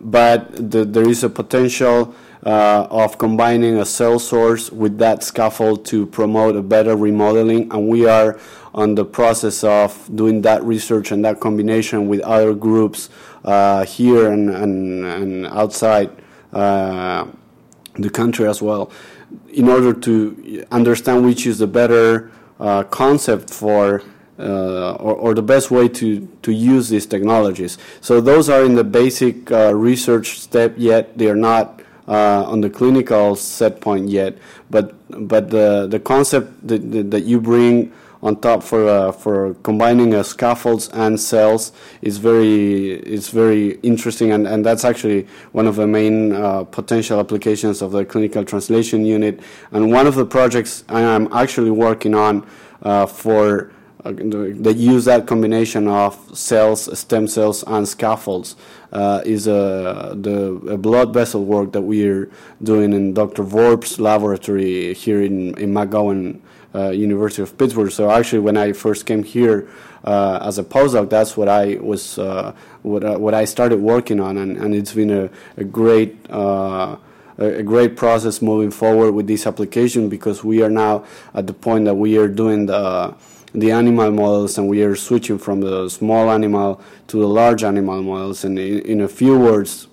but 0.00 0.70
the, 0.70 0.84
there 0.84 1.08
is 1.08 1.22
a 1.24 1.28
potential 1.28 2.14
uh, 2.44 2.86
of 2.90 3.18
combining 3.18 3.78
a 3.78 3.84
cell 3.84 4.18
source 4.18 4.72
with 4.72 4.98
that 4.98 5.22
scaffold 5.22 5.84
to 5.84 6.06
promote 6.06 6.56
a 6.56 6.62
better 6.62 6.96
remodeling, 6.96 7.70
and 7.70 7.86
we 7.86 8.06
are 8.06 8.40
on 8.72 8.94
the 8.94 9.04
process 9.04 9.62
of 9.64 10.08
doing 10.14 10.40
that 10.42 10.62
research 10.62 11.10
and 11.12 11.24
that 11.24 11.40
combination 11.40 12.08
with 12.08 12.20
other 12.20 12.54
groups 12.54 13.10
here 13.44 14.30
and, 14.32 14.50
and, 14.50 15.04
and 15.04 15.46
outside 15.46 16.10
uh, 16.52 17.26
the 17.94 18.10
country 18.10 18.46
as 18.46 18.62
well, 18.62 18.90
in 19.52 19.68
order 19.68 19.92
to 19.92 20.64
understand 20.70 21.24
which 21.24 21.46
is 21.46 21.58
the 21.58 21.66
better 21.66 22.30
uh, 22.58 22.82
concept 22.84 23.50
for 23.50 24.02
uh, 24.38 24.92
or, 24.94 25.14
or, 25.16 25.34
the 25.34 25.42
best 25.42 25.70
way 25.70 25.86
to, 25.86 26.26
to 26.40 26.50
use 26.50 26.88
these 26.88 27.04
technologies. 27.04 27.76
So 28.00 28.22
those 28.22 28.48
are 28.48 28.64
in 28.64 28.74
the 28.74 28.84
basic 28.84 29.52
uh, 29.52 29.74
research 29.74 30.40
step 30.40 30.72
yet. 30.78 31.18
They 31.18 31.28
are 31.28 31.36
not 31.36 31.82
uh, 32.08 32.44
on 32.46 32.62
the 32.62 32.70
clinical 32.70 33.36
set 33.36 33.82
point 33.82 34.08
yet. 34.08 34.38
But 34.70 34.94
but 35.28 35.50
the 35.50 35.86
the 35.90 36.00
concept 36.00 36.66
that, 36.68 37.10
that 37.10 37.24
you 37.24 37.40
bring 37.40 37.92
on 38.22 38.36
top 38.40 38.62
for 38.62 38.88
uh, 38.88 39.12
for 39.12 39.54
combining 39.62 40.14
uh, 40.14 40.22
scaffolds 40.22 40.88
and 40.92 41.18
cells 41.18 41.72
is 42.02 42.18
very 42.18 42.92
is 43.00 43.30
very 43.30 43.72
interesting 43.82 44.32
and, 44.32 44.46
and 44.46 44.64
that's 44.64 44.84
actually 44.84 45.26
one 45.52 45.66
of 45.66 45.76
the 45.76 45.86
main 45.86 46.32
uh, 46.32 46.64
potential 46.64 47.18
applications 47.18 47.80
of 47.82 47.92
the 47.92 48.04
clinical 48.04 48.44
translation 48.44 49.04
unit 49.04 49.40
and 49.72 49.90
one 49.90 50.06
of 50.06 50.14
the 50.14 50.26
projects 50.26 50.84
I 50.88 51.00
am 51.00 51.32
actually 51.32 51.70
working 51.70 52.14
on 52.14 52.46
for 53.08 53.70
uh, 54.04 54.12
that 54.12 54.76
use 54.78 55.04
that 55.04 55.26
combination 55.26 55.86
of 55.86 56.16
cells, 56.36 56.98
stem 56.98 57.26
cells, 57.28 57.62
and 57.66 57.86
scaffolds 57.86 58.56
uh, 58.92 59.20
is 59.26 59.46
uh, 59.46 60.14
the 60.16 60.78
blood 60.78 61.12
vessel 61.12 61.44
work 61.44 61.72
that 61.72 61.82
we 61.82 62.08
are 62.08 62.30
doing 62.62 62.94
in 62.94 63.12
Dr. 63.12 63.42
Vorp's 63.42 64.00
laboratory 64.00 64.94
here 64.94 65.22
in, 65.22 65.56
in 65.58 65.74
McGowan 65.74 66.36
uh, 66.36 66.38
University 66.74 67.42
of 67.42 67.56
Pittsburgh. 67.56 67.90
So 67.90 68.10
actually, 68.10 68.40
when 68.40 68.56
I 68.56 68.72
first 68.72 69.06
came 69.06 69.22
here 69.22 69.68
uh, 70.04 70.38
as 70.42 70.58
a 70.58 70.64
postdoc, 70.64 71.10
that's 71.10 71.36
what 71.36 71.48
I 71.48 71.76
was 71.76 72.18
uh, 72.18 72.54
what 72.82 73.20
what 73.20 73.34
I 73.34 73.44
started 73.44 73.80
working 73.80 74.20
on, 74.20 74.38
and, 74.38 74.56
and 74.56 74.74
it's 74.74 74.94
been 74.94 75.10
a, 75.10 75.30
a 75.56 75.64
great 75.64 76.16
a 77.40 77.62
great 77.62 77.96
process 77.96 78.42
moving 78.42 78.70
forward 78.70 79.12
with 79.12 79.26
this 79.26 79.46
application 79.46 80.08
because 80.08 80.44
we 80.44 80.62
are 80.62 80.68
now 80.68 81.04
at 81.34 81.46
the 81.46 81.54
point 81.54 81.86
that 81.86 81.94
we 81.94 82.18
are 82.18 82.28
doing 82.28 82.66
the 82.66 83.14
the 83.52 83.72
animal 83.72 84.10
models 84.12 84.58
and 84.58 84.68
we 84.68 84.82
are 84.82 84.94
switching 84.94 85.38
from 85.38 85.60
the 85.60 85.88
small 85.88 86.30
animal 86.30 86.80
to 87.08 87.18
the 87.18 87.26
large 87.26 87.64
animal 87.64 88.00
models 88.00 88.44
and 88.44 88.58
in, 88.58 88.78
in 88.80 89.00
a 89.00 89.08
few 89.08 89.36
words 89.36 89.88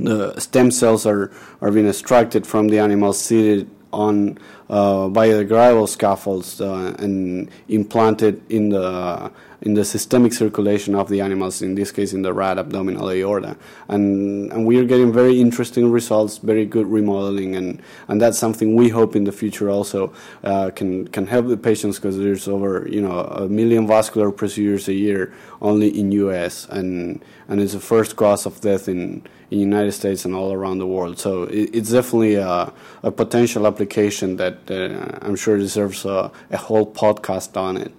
the 0.00 0.38
stem 0.40 0.70
cells 0.70 1.06
are, 1.06 1.30
are 1.60 1.70
being 1.70 1.86
extracted 1.86 2.46
from 2.46 2.68
the 2.68 2.78
animals 2.78 3.20
seated 3.20 3.70
on 3.92 4.38
uh, 4.70 5.08
biodegradable 5.08 5.88
scaffolds 5.88 6.60
uh, 6.60 6.94
and 6.98 7.50
implanted 7.68 8.40
in 8.50 8.70
the 8.70 9.30
in 9.62 9.74
the 9.74 9.84
systemic 9.84 10.32
circulation 10.32 10.94
of 10.94 11.08
the 11.08 11.20
animals, 11.20 11.62
in 11.62 11.74
this 11.74 11.92
case 11.92 12.12
in 12.12 12.22
the 12.22 12.32
rat 12.32 12.58
abdominal 12.58 13.10
aorta. 13.10 13.56
And, 13.88 14.50
and 14.52 14.66
we 14.66 14.78
are 14.78 14.84
getting 14.84 15.12
very 15.12 15.40
interesting 15.40 15.90
results, 15.90 16.38
very 16.38 16.64
good 16.64 16.86
remodeling, 16.86 17.56
and, 17.56 17.82
and 18.08 18.20
that's 18.20 18.38
something 18.38 18.74
we 18.74 18.88
hope 18.88 19.14
in 19.16 19.24
the 19.24 19.32
future 19.32 19.70
also 19.70 20.12
uh, 20.44 20.70
can, 20.70 21.08
can 21.08 21.26
help 21.26 21.48
the 21.48 21.56
patients 21.56 21.96
because 21.96 22.16
there's 22.16 22.48
over 22.48 22.86
you 22.88 23.00
know 23.00 23.20
a 23.20 23.48
million 23.48 23.86
vascular 23.86 24.30
procedures 24.30 24.88
a 24.88 24.94
year 24.94 25.32
only 25.60 25.88
in 25.88 26.12
U.S. 26.12 26.66
and 26.70 27.22
and 27.48 27.60
it's 27.60 27.72
the 27.72 27.80
first 27.80 28.16
cause 28.16 28.46
of 28.46 28.60
death 28.60 28.88
in 28.88 29.22
in 29.50 29.58
United 29.58 29.92
States 29.92 30.24
and 30.24 30.34
all 30.34 30.52
around 30.52 30.78
the 30.78 30.86
world. 30.86 31.18
So 31.18 31.44
it, 31.44 31.70
it's 31.74 31.90
definitely 31.90 32.36
a, 32.36 32.72
a, 33.02 33.10
potential 33.10 33.66
application 33.66 34.36
that 34.36 34.70
uh, 34.70 35.18
I'm 35.22 35.34
sure 35.34 35.58
deserves 35.58 36.04
a, 36.04 36.30
a 36.50 36.56
whole 36.56 36.90
podcast 36.90 37.56
on 37.56 37.76
it. 37.76 37.92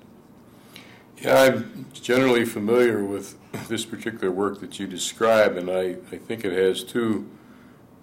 Yeah, 1.21 1.39
I'm 1.39 1.85
generally 1.93 2.45
familiar 2.45 3.03
with 3.03 3.37
this 3.67 3.85
particular 3.85 4.31
work 4.31 4.59
that 4.61 4.79
you 4.79 4.87
describe, 4.87 5.55
and 5.55 5.69
I, 5.69 5.97
I 6.11 6.17
think 6.17 6.43
it 6.43 6.51
has 6.51 6.83
two 6.83 7.29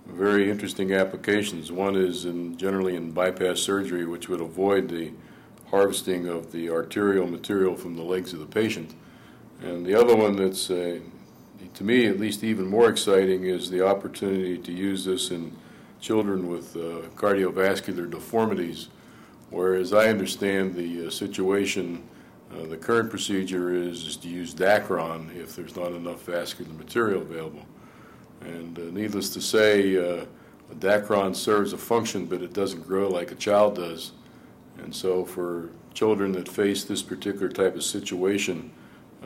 very 0.07 0.49
interesting 0.49 0.95
applications. 0.95 1.73
One 1.73 1.97
is 1.97 2.27
in 2.27 2.57
generally 2.57 2.95
in 2.95 3.11
bypass 3.11 3.59
surgery, 3.59 4.07
which 4.07 4.29
would 4.29 4.41
avoid 4.41 4.89
the 4.89 5.11
harvesting 5.67 6.29
of 6.29 6.53
the 6.53 6.71
arterial 6.71 7.27
material 7.27 7.75
from 7.75 7.97
the 7.97 8.05
legs 8.05 8.33
of 8.33 8.39
the 8.39 8.47
patient. 8.47 8.95
And 9.63 9.85
the 9.85 9.97
other 9.97 10.15
one 10.15 10.37
that's, 10.37 10.71
uh, 10.71 11.01
to 11.75 11.85
me 11.85 12.07
at 12.07 12.21
least, 12.21 12.45
even 12.45 12.69
more 12.69 12.89
exciting 12.89 13.47
is 13.47 13.69
the 13.69 13.85
opportunity 13.85 14.59
to 14.59 14.71
use 14.71 15.05
this 15.05 15.33
in 15.33 15.57
children 16.01 16.49
with 16.49 16.77
uh, 16.77 17.09
cardiovascular 17.17 18.09
deformities, 18.09 18.91
where, 19.51 19.75
as 19.75 19.93
I 19.93 20.07
understand 20.07 20.77
the 20.77 21.09
uh, 21.09 21.11
situation, 21.11 22.05
uh, 22.53 22.67
the 22.67 22.77
current 22.77 23.11
procedure 23.11 23.75
is, 23.75 24.07
is 24.07 24.17
to 24.17 24.29
use 24.29 24.55
Dacron 24.55 25.35
if 25.37 25.55
there's 25.55 25.77
not 25.77 25.93
enough 25.93 26.23
vascular 26.23 26.73
material 26.73 27.23
available. 27.23 27.67
And 28.41 28.79
uh, 28.79 28.83
needless 28.93 29.31
to 29.31 29.41
say, 29.41 29.97
uh, 29.97 30.25
Dacron 30.77 31.35
serves 31.35 31.73
a 31.73 31.79
function, 31.79 32.27
but 32.27 32.43
it 32.43 32.53
doesn't 32.53 32.87
grow 32.87 33.09
like 33.09 33.33
a 33.33 33.35
child 33.35 33.77
does. 33.77 34.13
And 34.79 34.95
so, 34.95 35.25
for 35.25 35.71
children 35.93 36.33
that 36.33 36.49
face 36.49 36.85
this 36.85 37.03
particular 37.03 37.49
type 37.49 37.75
of 37.75 37.83
situation, 37.83 38.71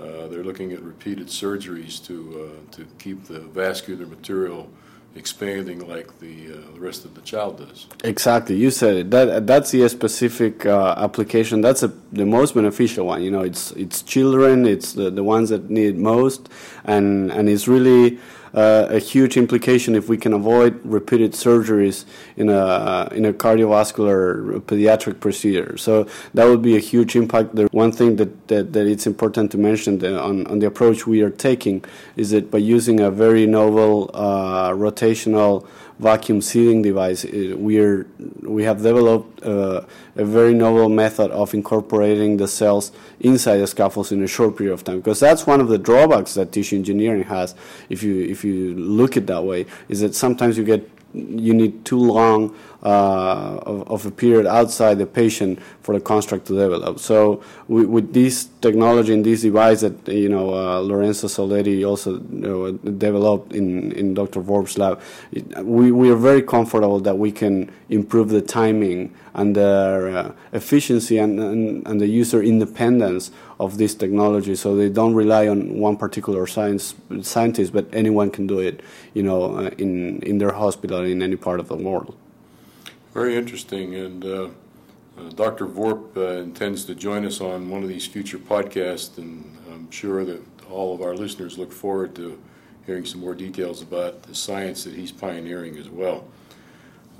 uh, 0.00 0.26
they're 0.29 0.45
looking 0.45 0.73
at 0.73 0.81
repeated 0.83 1.26
surgeries 1.26 2.05
to 2.07 2.50
uh, 2.50 2.75
to 2.76 2.87
keep 2.99 3.25
the 3.25 3.41
vascular 3.41 4.07
material 4.07 4.71
expanding 5.14 5.87
like 5.88 6.19
the, 6.21 6.52
uh, 6.52 6.75
the 6.75 6.81
rest 6.81 7.04
of 7.04 7.14
the 7.14 7.21
child 7.21 7.59
does. 7.59 7.87
Exactly, 8.04 8.57
you 8.57 8.71
said 8.71 8.97
it. 8.97 9.11
That 9.11 9.47
that's 9.47 9.71
the 9.71 9.88
specific 9.88 10.66
uh, 10.66 10.95
application. 10.97 11.61
That's 11.61 11.83
a, 11.83 11.88
the 12.12 12.25
most 12.26 12.54
beneficial 12.54 13.07
one. 13.07 13.23
You 13.23 13.31
know, 13.31 13.42
it's 13.42 13.73
it's 13.73 14.02
children. 14.02 14.66
It's 14.66 14.92
the, 14.95 15.11
the 15.11 15.25
ones 15.25 15.50
that 15.50 15.71
need 15.71 15.97
most, 15.99 16.49
and 16.85 17.31
and 17.31 17.49
it's 17.49 17.69
really 17.69 18.19
uh, 18.54 18.87
a 18.90 18.99
huge 18.99 19.37
implication 19.37 19.94
if 19.94 20.09
we 20.09 20.16
can 20.16 20.32
avoid 20.32 20.80
repeated 20.85 21.32
surgeries 21.32 22.04
in 22.37 22.49
a 22.49 23.09
in 23.12 23.25
a 23.25 23.32
cardiovascular 23.32 24.61
pediatric 24.62 25.21
procedure. 25.21 25.76
So 25.76 26.06
that 26.35 26.47
would 26.47 26.62
be 26.62 26.76
a 26.76 26.80
huge 26.80 27.16
impact. 27.16 27.54
The 27.54 27.68
one 27.73 27.92
thing 27.92 28.16
that, 28.16 28.49
that, 28.49 28.73
that 28.73 28.87
it's 28.87 29.06
important 29.06 29.50
to 29.52 29.59
mention 29.59 30.04
on, 30.04 30.47
on 30.47 30.59
the 30.59 30.66
approach 30.66 31.06
we 31.06 31.23
are 31.23 31.30
taking 31.30 31.85
is 32.16 32.30
that 32.30 32.50
by 32.50 32.59
using 32.59 33.00
a 33.00 33.11
very 33.11 33.47
novel 33.47 34.11
uh, 34.14 34.71
rotational 34.71 35.66
vacuum 36.02 36.42
sealing 36.42 36.82
device, 36.82 37.25
we 37.25 37.78
are 37.78 38.06
we 38.42 38.64
have 38.64 38.82
developed 38.82 39.42
uh, 39.44 39.82
a 40.16 40.25
very 40.25 40.52
novel 40.52 40.88
method 40.88 41.30
of 41.30 41.54
incorporating 41.54 42.37
the 42.37 42.49
cells 42.49 42.92
inside 43.21 43.59
the 43.59 43.66
scaffolds 43.66 44.12
in 44.12 44.23
a 44.23 44.26
short 44.26 44.56
period 44.56 44.75
of 44.75 44.85
time. 44.85 44.99
Because 44.99 45.21
that's 45.21 45.47
one 45.47 45.61
of 45.61 45.68
the 45.68 45.78
drawbacks 45.78 46.35
that 46.35 46.52
tissue 46.52 46.76
engineering 46.76 47.25
has. 47.25 47.54
If 47.88 48.02
you 48.02 48.23
if 48.25 48.44
you 48.44 48.75
look 48.75 49.16
at 49.16 49.26
that 49.28 49.44
way, 49.44 49.66
is 49.88 50.00
that 50.00 50.14
sometimes 50.14 50.59
you 50.59 50.64
get 50.64 50.88
you 51.14 51.54
need 51.54 51.85
too 51.85 51.99
long 51.99 52.56
uh, 52.82 53.60
of, 53.62 53.88
of, 53.88 54.06
a 54.06 54.10
period 54.10 54.44
outside 54.44 54.98
the 54.98 55.06
patient 55.06 55.60
for 55.82 55.94
the 55.94 56.00
construct 56.00 56.46
to 56.46 56.52
develop. 56.52 56.98
So 56.98 57.40
we, 57.68 57.86
with 57.86 58.12
this 58.12 58.48
technology 58.60 59.14
and 59.14 59.24
this 59.24 59.42
device 59.42 59.82
that 59.82 60.08
you 60.08 60.28
know 60.28 60.52
uh, 60.52 60.80
Lorenzo 60.80 61.28
Soletti 61.28 61.86
also 61.88 62.14
you 62.14 62.22
know, 62.30 62.72
developed 62.72 63.52
in, 63.52 63.92
in 63.92 64.14
Dr. 64.14 64.40
Vorp's 64.40 64.78
lab, 64.78 65.00
we, 65.62 65.92
we 65.92 66.10
are 66.10 66.16
very 66.16 66.42
comfortable 66.42 66.98
that 67.00 67.16
we 67.16 67.30
can 67.30 67.70
improve 67.88 68.30
the 68.30 68.42
timing 68.42 69.14
and 69.34 69.54
the 69.54 69.62
uh, 69.62 70.32
efficiency 70.52 71.18
and, 71.18 71.38
and, 71.38 71.86
and, 71.86 72.00
the 72.00 72.06
user 72.06 72.42
independence 72.42 73.30
of 73.60 73.78
this 73.78 73.94
technology, 73.94 74.54
so 74.54 74.76
they 74.76 74.88
don't 74.88 75.14
rely 75.14 75.46
on 75.46 75.78
one 75.78 75.96
particular 75.96 76.46
science 76.46 76.94
scientist, 77.22 77.72
but 77.72 77.86
anyone 77.92 78.30
can 78.30 78.46
do 78.46 78.58
it, 78.58 78.82
you 79.14 79.22
know, 79.22 79.56
uh, 79.56 79.70
in 79.78 80.20
in 80.22 80.38
their 80.38 80.52
hospital 80.52 81.04
in 81.04 81.22
any 81.22 81.36
part 81.36 81.60
of 81.60 81.68
the 81.68 81.76
world. 81.76 82.16
Very 83.12 83.37
interesting, 83.37 83.95
and 83.95 84.25
uh, 84.25 84.49
uh, 85.19 85.28
Dr. 85.35 85.66
Vorp 85.66 86.16
uh, 86.16 86.40
intends 86.40 86.87
to 86.87 86.95
join 86.95 87.26
us 87.26 87.42
on 87.42 87.69
one 87.69 87.83
of 87.83 87.88
these 87.90 88.07
future 88.07 88.38
podcasts, 88.38 89.19
and 89.19 89.59
I'm 89.71 89.90
sure 89.90 90.25
that 90.25 90.40
all 90.71 90.95
of 90.95 91.02
our 91.02 91.14
listeners 91.14 91.59
look 91.59 91.73
forward 91.73 92.14
to 92.14 92.40
hearing 92.87 93.04
some 93.04 93.21
more 93.21 93.35
details 93.35 93.83
about 93.83 94.23
the 94.23 94.35
science 94.35 94.85
that 94.85 94.95
he's 94.95 95.12
pioneering 95.12 95.76
as 95.76 95.90
well. 95.90 96.25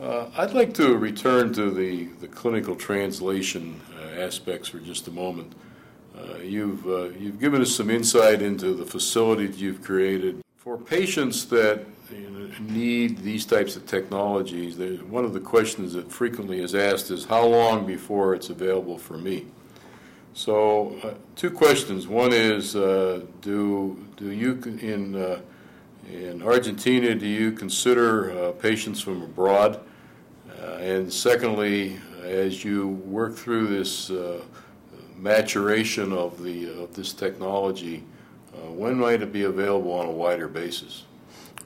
Uh, 0.01 0.31
I'd 0.39 0.55
like 0.55 0.73
to 0.75 0.97
return 0.97 1.53
to 1.53 1.71
the, 1.71 2.05
the 2.23 2.29
clinical 2.29 2.75
translation 2.75 3.79
uh, 3.95 4.19
aspects 4.19 4.69
for 4.69 4.79
just 4.79 5.09
a 5.09 5.13
moment. 5.13 5.53
Uh, 6.17 6.39
you've, 6.39 6.87
you've 7.21 7.39
given 7.39 7.61
us 7.61 7.77
some 7.77 7.91
insight 7.91 8.41
into 8.41 8.73
the 8.73 8.87
facility 8.87 9.47
that 9.47 9.59
you've 9.59 9.83
created. 9.83 10.41
For 10.57 10.79
patients 10.79 11.45
that 11.47 11.85
need 12.61 13.19
these 13.19 13.45
types 13.47 13.76
of 13.76 13.87
technologies, 13.87 14.76
one 15.02 15.25
of 15.25 15.33
the 15.33 15.40
questions 15.40 15.92
that 15.95 16.11
frequently 16.11 16.61
is 16.61 16.75
asked 16.75 17.11
is 17.11 17.25
how 17.25 17.45
long 17.45 17.87
before 17.87 18.35
it's 18.35 18.50
available 18.50 18.99
for 18.99 19.19
me? 19.19 19.47
So, 20.35 20.97
uh, 21.02 21.14
two 21.37 21.50
questions. 21.50 22.09
One 22.09 22.33
is, 22.33 22.75
uh, 22.75 23.21
do 23.42 24.02
do 24.16 24.31
you 24.31 24.52
in 24.81 25.14
uh, 25.14 25.40
in 26.11 26.42
Argentina 26.42 27.14
do 27.14 27.26
you 27.26 27.52
consider 27.52 28.31
uh, 28.33 28.52
patients 28.52 29.00
from 29.00 29.23
abroad? 29.23 29.81
Uh, 30.59 30.76
and 30.76 31.12
secondly, 31.12 31.99
as 32.23 32.64
you 32.64 32.88
work 32.88 33.37
through 33.37 33.66
this 33.66 34.11
uh, 34.11 34.40
maturation 35.19 36.12
of 36.12 36.42
the 36.42 36.83
of 36.83 36.95
this 36.95 37.12
technology, 37.12 38.02
when 38.71 38.99
might 38.99 39.21
it 39.21 39.33
be 39.33 39.42
available 39.42 39.92
on 39.92 40.07
a 40.07 40.11
wider 40.11 40.49
basis? 40.49 41.04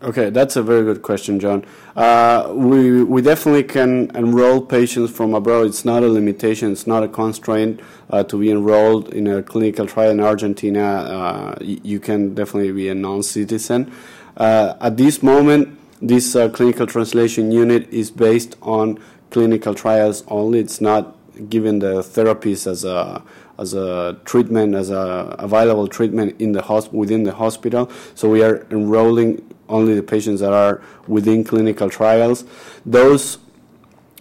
Okay, 0.02 0.28
that's 0.28 0.56
a 0.56 0.62
very 0.62 0.84
good 0.84 1.00
question, 1.00 1.40
John. 1.40 1.64
Uh, 1.96 2.52
we 2.54 3.02
we 3.02 3.22
definitely 3.22 3.62
can 3.62 4.10
enroll 4.14 4.60
patients 4.60 5.10
from 5.10 5.32
abroad. 5.32 5.68
It's 5.68 5.86
not 5.86 6.02
a 6.02 6.08
limitation. 6.08 6.70
It's 6.70 6.86
not 6.86 7.02
a 7.02 7.08
constraint 7.08 7.80
uh, 8.10 8.22
to 8.24 8.38
be 8.38 8.50
enrolled 8.50 9.08
in 9.14 9.26
a 9.26 9.42
clinical 9.42 9.86
trial 9.86 10.10
in 10.10 10.20
Argentina. 10.20 10.82
Uh, 10.82 11.54
you 11.62 11.98
can 11.98 12.34
definitely 12.34 12.72
be 12.72 12.90
a 12.90 12.94
non-citizen. 12.94 13.90
Uh, 14.36 14.74
at 14.82 14.98
this 14.98 15.22
moment, 15.22 15.78
this 16.02 16.36
uh, 16.36 16.50
clinical 16.50 16.86
translation 16.86 17.50
unit 17.50 17.88
is 17.88 18.10
based 18.10 18.54
on 18.60 18.98
clinical 19.30 19.74
trials 19.74 20.24
only. 20.28 20.58
It's 20.58 20.82
not 20.82 21.16
given 21.48 21.78
the 21.78 22.02
therapies 22.02 22.66
as 22.66 22.84
a 22.84 23.22
as 23.58 23.72
a 23.72 24.18
treatment, 24.26 24.74
as 24.74 24.90
a 24.90 25.34
available 25.38 25.88
treatment 25.88 26.38
in 26.38 26.52
the 26.52 26.60
hosp- 26.60 26.92
within 26.92 27.22
the 27.22 27.32
hospital. 27.32 27.90
So 28.14 28.28
we 28.28 28.42
are 28.42 28.66
enrolling 28.70 29.45
only 29.68 29.94
the 29.94 30.02
patients 30.02 30.40
that 30.40 30.52
are 30.52 30.82
within 31.06 31.44
clinical 31.44 31.90
trials. 31.90 32.44
Those 32.84 33.38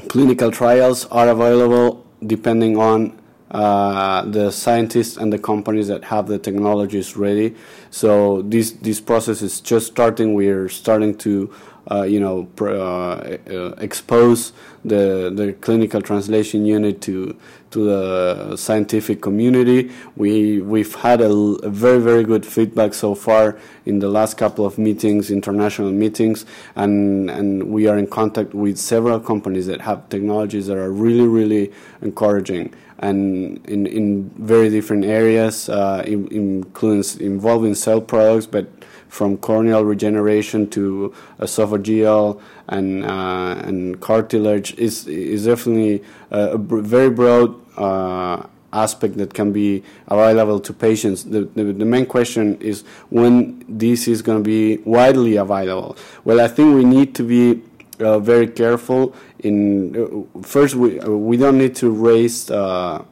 clinical 0.10 0.52
trials 0.52 1.06
are 1.08 1.30
available 1.30 2.06
depending 2.26 2.78
on 2.78 3.20
uh, 3.52 4.26
the 4.26 4.52
scientists 4.52 5.18
and 5.18 5.32
the 5.32 5.40
companies 5.40 5.88
that 5.88 6.04
have 6.06 6.28
the 6.28 6.38
technologies 6.38 7.16
ready. 7.16 7.56
So 7.90 8.42
this 8.42 8.72
this 8.72 9.00
process 9.00 9.42
is 9.42 9.62
just 9.62 9.88
starting. 9.88 10.34
We're 10.34 10.68
starting 10.68 11.18
to 11.20 11.54
uh, 11.92 12.04
you 12.04 12.20
know, 12.20 12.48
uh, 12.62 12.66
uh, 12.66 13.76
expose 13.78 14.54
the 14.84 15.32
the 15.34 15.54
clinical 15.62 16.02
translation 16.02 16.66
unit 16.66 17.02
to 17.02 17.36
to 17.72 17.86
the 17.86 18.58
scientific 18.58 19.22
community. 19.22 19.92
We 20.16 20.62
we've 20.62 20.96
had 20.96 21.22
a, 21.22 21.32
a, 21.32 21.70
very 21.70 22.00
very 22.00 22.24
good 22.24 22.46
feedback 22.46 22.94
so 22.94 23.16
far 23.16 23.58
in 23.86 24.00
the 24.00 24.10
last 24.10 24.38
couple 24.38 24.66
of 24.66 24.78
meetings, 24.78 25.30
international 25.30 25.92
meetings, 25.92 26.46
and 26.76 27.30
and 27.30 27.72
we 27.72 27.88
are 27.88 27.98
in 27.98 28.08
contact 28.08 28.54
with 28.54 28.78
several 28.78 29.20
companies 29.20 29.68
that 29.68 29.82
have 29.82 30.10
technologies 30.10 30.68
that 30.68 30.78
are 30.78 30.92
really 30.92 31.28
really 31.28 31.72
encouraging 32.02 32.74
and 33.00 33.66
in 33.68 33.86
in 33.86 34.30
very 34.38 34.70
different 34.70 35.06
areas, 35.06 35.70
uh, 35.70 36.04
in, 36.08 36.28
including 36.32 37.04
involving 37.20 37.76
cell 37.76 38.02
products, 38.02 38.46
but 38.46 38.68
from 39.16 39.38
corneal 39.38 39.86
regeneration 39.86 40.70
to 40.70 41.14
esophageal 41.40 42.40
and 42.68 43.06
uh, 43.06 43.56
and 43.68 44.02
cartilage 44.02 44.74
is 44.78 45.08
is 45.08 45.46
definitely 45.46 46.04
a, 46.32 46.58
very 46.58 47.10
broad 47.10 47.50
uh, 47.78 48.44
aspect 48.74 49.16
that 49.18 49.34
can 49.34 49.54
be 49.54 49.82
available 50.08 50.60
to 50.60 50.74
patients. 50.74 51.24
The, 51.24 51.42
the, 51.56 51.64
the 51.64 51.86
main 51.86 52.06
question 52.06 52.58
is 52.60 52.84
when 53.10 53.64
this 53.70 54.06
is 54.10 54.22
going 54.22 54.44
to 54.44 54.44
be 54.44 54.78
widely 54.84 55.38
available. 55.38 55.96
Well, 56.26 56.42
I 56.42 56.50
think 56.50 56.76
we 56.76 56.84
need 56.84 57.16
to 57.16 57.24
be 57.24 57.62
uh, 58.02 58.20
very 58.20 58.48
careful. 58.48 59.16
In 59.40 59.56
uh, 59.96 60.42
first, 60.42 60.76
we 60.76 61.00
we 61.00 61.38
don't 61.38 61.58
need 61.58 61.76
to 61.78 61.90
raise 61.90 62.52
uh, 62.52 63.06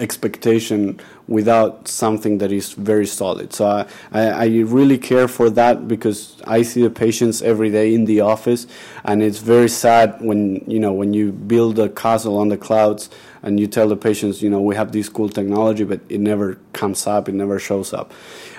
expectation 0.00 1.00
without 1.28 1.86
something 1.86 2.38
that 2.38 2.50
is 2.50 2.72
very 2.72 3.06
solid. 3.06 3.52
So 3.52 3.86
I, 4.12 4.20
I, 4.20 4.46
really 4.46 4.98
care 4.98 5.28
for 5.28 5.48
that 5.50 5.86
because 5.86 6.40
I 6.44 6.62
see 6.62 6.82
the 6.82 6.90
patients 6.90 7.40
every 7.42 7.70
day 7.70 7.94
in 7.94 8.04
the 8.04 8.20
office, 8.22 8.66
and 9.04 9.22
it's 9.22 9.38
very 9.38 9.68
sad 9.68 10.20
when 10.20 10.64
you 10.66 10.80
know 10.80 10.92
when 10.92 11.14
you 11.14 11.30
build 11.30 11.78
a 11.78 11.88
castle 11.88 12.38
on 12.38 12.48
the 12.48 12.56
clouds 12.56 13.10
and 13.42 13.58
you 13.58 13.66
tell 13.66 13.88
the 13.88 13.96
patients, 13.96 14.42
you 14.42 14.50
know, 14.50 14.60
we 14.60 14.74
have 14.74 14.92
this 14.92 15.08
cool 15.08 15.28
technology, 15.28 15.84
but 15.84 16.00
it 16.08 16.20
never 16.20 16.58
comes 16.72 17.06
up, 17.06 17.28
it 17.28 17.34
never 17.34 17.58
shows 17.58 17.92
up. 17.92 18.12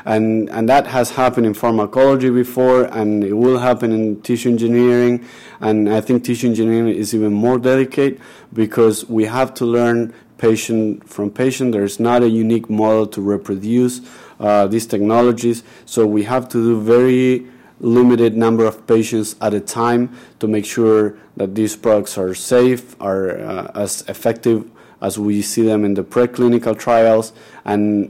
And, 0.06 0.50
and 0.50 0.68
that 0.70 0.88
has 0.88 1.12
happened 1.12 1.46
in 1.46 1.54
pharmacology 1.54 2.32
before, 2.32 2.86
and 2.86 3.24
it 3.24 3.34
will 3.34 3.60
happen 3.60 3.92
in 3.92 4.22
tissue 4.22 4.50
engineering. 4.50 5.26
And 5.60 5.88
I 5.88 6.02
think 6.02 6.24
tissue 6.24 6.48
engineering 6.48 6.88
is 6.88 7.14
even 7.14 7.32
more 7.32 7.60
delicate 7.60 8.20
because 8.54 9.08
we 9.08 9.26
have 9.26 9.54
to 9.56 9.66
learn 9.66 10.14
patient 10.42 11.08
from 11.08 11.30
patient. 11.30 11.72
There's 11.72 12.00
not 12.00 12.24
a 12.24 12.30
unique 12.30 12.68
model 12.70 13.06
to 13.08 13.22
reproduce 13.22 14.02
uh, 14.40 14.66
these 14.66 14.88
technologies, 14.88 15.64
so 15.86 16.08
we 16.08 16.24
have 16.24 16.50
to 16.50 16.58
do 16.58 16.82
very 16.82 17.46
limited 17.80 18.36
number 18.36 18.66
of 18.66 18.86
patients 18.88 19.36
at 19.40 19.54
a 19.54 19.60
time 19.60 20.10
to 20.40 20.48
make 20.48 20.66
sure 20.66 21.16
that 21.38 21.54
these 21.54 21.76
products 21.76 22.18
are 22.18 22.34
safe, 22.34 22.96
are 23.00 23.38
uh, 23.40 23.72
as 23.76 24.04
effective 24.08 24.70
as 25.00 25.18
we 25.18 25.42
see 25.42 25.64
them 25.64 25.86
in 25.86 25.94
the 25.94 26.04
preclinical 26.04 26.78
trials, 26.78 27.34
and 27.64 28.10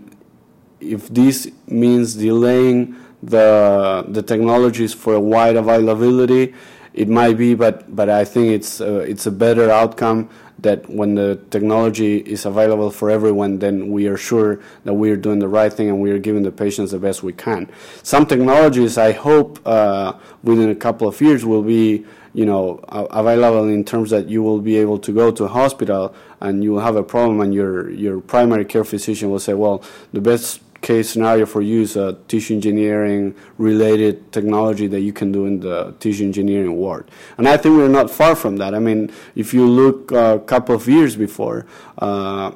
if 0.79 1.09
this 1.09 1.51
means 1.67 2.15
delaying 2.15 2.95
the 3.21 4.03
the 4.07 4.23
technologies 4.23 4.93
for 4.93 5.13
a 5.13 5.19
wide 5.19 5.55
availability, 5.55 6.53
it 6.93 7.07
might 7.07 7.37
be, 7.37 7.55
but 7.55 7.93
but 7.95 8.09
I 8.09 8.25
think 8.25 8.51
it's 8.51 8.81
uh, 8.81 9.05
it's 9.07 9.25
a 9.25 9.31
better 9.31 9.69
outcome 9.69 10.29
that 10.61 10.89
when 10.89 11.15
the 11.15 11.39
technology 11.49 12.17
is 12.17 12.45
available 12.45 12.91
for 12.91 13.09
everyone, 13.09 13.59
then 13.59 13.91
we 13.91 14.07
are 14.07 14.17
sure 14.17 14.59
that 14.83 14.93
we 14.93 15.11
are 15.11 15.15
doing 15.15 15.39
the 15.39 15.47
right 15.47 15.71
thing 15.71 15.89
and 15.89 16.01
we 16.01 16.11
are 16.11 16.19
giving 16.19 16.43
the 16.43 16.51
patients 16.51 16.91
the 16.91 16.99
best 16.99 17.23
we 17.23 17.33
can. 17.33 17.69
Some 18.03 18.25
technologies, 18.25 18.97
I 18.97 19.11
hope, 19.11 19.59
uh, 19.65 20.13
within 20.43 20.69
a 20.69 20.75
couple 20.75 21.07
of 21.07 21.19
years, 21.21 21.45
will 21.45 21.63
be 21.63 22.05
you 22.33 22.45
know 22.45 22.79
available 22.89 23.67
in 23.67 23.83
terms 23.83 24.09
that 24.09 24.29
you 24.29 24.41
will 24.41 24.61
be 24.61 24.77
able 24.77 24.97
to 24.99 25.11
go 25.11 25.31
to 25.31 25.43
a 25.43 25.49
hospital 25.49 26.15
and 26.39 26.63
you 26.63 26.71
will 26.71 26.79
have 26.79 26.95
a 26.95 27.03
problem 27.03 27.41
and 27.41 27.53
your 27.53 27.89
your 27.89 28.21
primary 28.21 28.65
care 28.65 28.83
physician 28.83 29.29
will 29.29 29.39
say, 29.39 29.53
well, 29.53 29.83
the 30.13 30.21
best 30.21 30.61
case 30.81 31.09
scenario 31.09 31.45
for 31.45 31.61
you 31.61 31.81
is 31.81 31.95
a 31.95 32.13
tissue 32.27 32.55
engineering 32.55 33.35
related 33.57 34.31
technology 34.31 34.87
that 34.87 35.01
you 35.01 35.13
can 35.13 35.31
do 35.31 35.45
in 35.45 35.59
the 35.59 35.93
tissue 35.99 36.23
engineering 36.23 36.75
ward. 36.75 37.09
And 37.37 37.47
I 37.47 37.57
think 37.57 37.77
we're 37.77 37.87
not 37.87 38.09
far 38.09 38.35
from 38.35 38.57
that. 38.57 38.73
I 38.73 38.79
mean, 38.79 39.11
if 39.35 39.53
you 39.53 39.67
look 39.67 40.11
a 40.11 40.39
couple 40.45 40.75
of 40.75 40.87
years 40.87 41.15
before, 41.15 41.67
uh, 41.99 42.51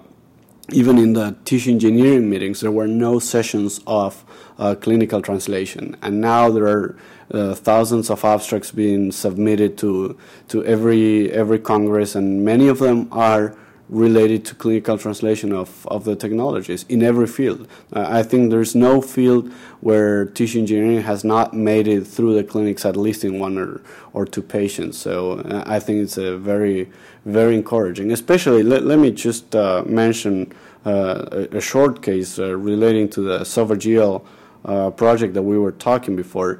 even 0.69 0.97
in 0.97 1.13
the 1.13 1.35
tissue 1.45 1.71
engineering 1.71 2.29
meetings, 2.29 2.61
there 2.61 2.71
were 2.71 2.87
no 2.87 3.19
sessions 3.19 3.79
of 3.85 4.25
uh, 4.57 4.73
clinical 4.73 5.21
translation. 5.21 5.95
And 6.01 6.19
now 6.19 6.49
there 6.49 6.67
are 6.67 6.97
uh, 7.31 7.53
thousands 7.53 8.09
of 8.09 8.23
abstracts 8.25 8.71
being 8.71 9.11
submitted 9.11 9.77
to, 9.79 10.17
to 10.47 10.65
every, 10.65 11.31
every 11.31 11.59
Congress, 11.59 12.15
and 12.15 12.43
many 12.43 12.67
of 12.67 12.79
them 12.79 13.07
are 13.11 13.55
related 13.89 14.43
to 14.45 14.55
clinical 14.55 14.97
translation 14.97 15.51
of, 15.51 15.85
of 15.87 16.05
the 16.05 16.15
technologies 16.15 16.85
in 16.89 17.03
every 17.03 17.27
field. 17.27 17.67
Uh, 17.93 18.05
I 18.09 18.23
think 18.23 18.49
there's 18.49 18.73
no 18.73 19.01
field 19.01 19.51
where 19.81 20.25
tissue 20.25 20.59
engineering 20.59 21.03
has 21.03 21.23
not 21.23 21.53
made 21.53 21.87
it 21.87 22.05
through 22.05 22.33
the 22.33 22.43
clinics 22.43 22.83
at 22.83 22.97
least 22.97 23.23
in 23.23 23.37
one 23.37 23.57
or, 23.57 23.81
or 24.13 24.25
two 24.25 24.41
patients. 24.41 24.97
So 24.97 25.39
uh, 25.39 25.63
I 25.67 25.79
think 25.79 26.01
it's 26.01 26.17
a 26.17 26.37
very, 26.37 26.89
very 27.25 27.55
encouraging. 27.55 28.11
Especially, 28.11 28.63
let, 28.63 28.83
let 28.83 28.97
me 28.97 29.11
just 29.11 29.55
uh, 29.55 29.83
mention 29.85 30.51
uh, 30.85 31.47
a, 31.51 31.57
a, 31.57 31.61
short 31.61 32.01
case 32.01 32.37
uh, 32.37 32.55
relating 32.55 33.09
to 33.09 33.21
the 33.21 33.39
esophageal 33.39 34.23
uh, 34.65 34.89
project 34.91 35.33
that 35.33 35.41
we 35.41 35.57
were 35.57 35.71
talking 35.71 36.15
before. 36.15 36.59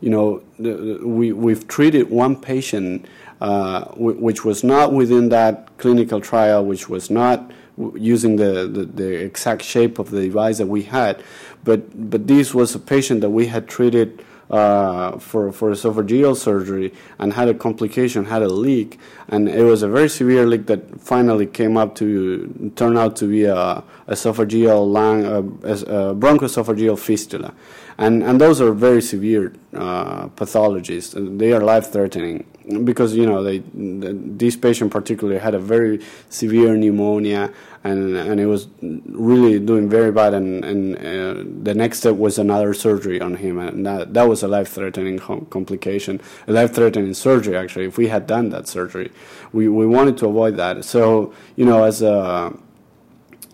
You 0.00 0.10
know, 0.10 0.42
we, 0.58 1.32
we've 1.32 1.66
treated 1.68 2.10
one 2.10 2.36
patient 2.36 3.06
uh, 3.42 3.86
w- 3.86 4.16
which 4.20 4.44
was 4.44 4.62
not 4.62 4.92
within 4.92 5.28
that 5.30 5.76
clinical 5.76 6.20
trial, 6.20 6.64
which 6.64 6.88
was 6.88 7.10
not 7.10 7.50
using 7.96 8.36
the, 8.36 8.68
the, 8.68 8.84
the, 8.84 9.24
exact 9.24 9.62
shape 9.62 9.98
of 9.98 10.12
the 10.12 10.20
device 10.20 10.58
that 10.58 10.68
we 10.68 10.82
had. 10.82 11.20
But, 11.64 12.10
but 12.10 12.28
this 12.28 12.54
was 12.54 12.72
a 12.76 12.78
patient 12.78 13.20
that 13.22 13.30
we 13.30 13.48
had 13.48 13.66
treated 13.66 14.24
uh, 14.48 15.18
for, 15.18 15.50
for 15.50 15.72
esophageal 15.72 16.36
surgery 16.36 16.94
and 17.18 17.32
had 17.32 17.48
a 17.48 17.54
complication, 17.54 18.26
had 18.26 18.42
a 18.42 18.48
leak. 18.48 19.00
And 19.26 19.48
it 19.48 19.64
was 19.64 19.82
a 19.82 19.88
very 19.88 20.08
severe 20.08 20.46
leak 20.46 20.66
that 20.66 21.00
finally 21.00 21.46
came 21.46 21.76
up 21.76 21.96
to 21.96 22.72
turn 22.76 22.96
out 22.96 23.16
to 23.16 23.26
be 23.26 23.46
a 23.46 23.82
esophageal 24.06 24.86
lung, 24.86 25.24
a, 25.24 25.38
a 25.38 26.14
bronchoesophageal 26.14 26.96
fistula. 26.96 27.52
And, 27.98 28.22
and 28.22 28.40
those 28.40 28.60
are 28.60 28.72
very 28.72 29.02
severe 29.02 29.52
uh, 29.74 30.28
pathologies. 30.28 31.38
They 31.38 31.52
are 31.52 31.60
life 31.60 31.90
threatening 31.90 32.46
because 32.84 33.14
you 33.14 33.26
know 33.26 33.42
they, 33.42 33.62
this 33.74 34.56
patient 34.56 34.90
particularly 34.90 35.40
had 35.40 35.54
a 35.54 35.58
very 35.58 36.00
severe 36.28 36.76
pneumonia 36.76 37.52
and 37.84 38.16
and 38.16 38.40
it 38.40 38.46
was 38.46 38.68
really 38.80 39.58
doing 39.58 39.88
very 39.88 40.12
bad 40.12 40.34
and 40.34 40.64
and 40.64 40.96
uh, 40.96 41.42
the 41.62 41.74
next 41.74 41.98
step 41.98 42.16
was 42.16 42.38
another 42.38 42.72
surgery 42.74 43.20
on 43.20 43.36
him 43.36 43.58
and 43.58 43.84
that 43.84 44.14
that 44.14 44.28
was 44.28 44.42
a 44.42 44.48
life 44.48 44.68
threatening 44.68 45.18
complication 45.18 46.20
a 46.46 46.52
life 46.52 46.72
threatening 46.74 47.14
surgery 47.14 47.56
actually. 47.56 47.86
If 47.86 47.98
we 47.98 48.08
had 48.08 48.26
done 48.26 48.50
that 48.50 48.68
surgery 48.68 49.10
we 49.52 49.68
we 49.68 49.86
wanted 49.86 50.16
to 50.18 50.26
avoid 50.26 50.56
that. 50.56 50.84
So 50.84 51.34
you 51.56 51.64
know 51.64 51.84
as 51.84 52.02
a 52.02 52.52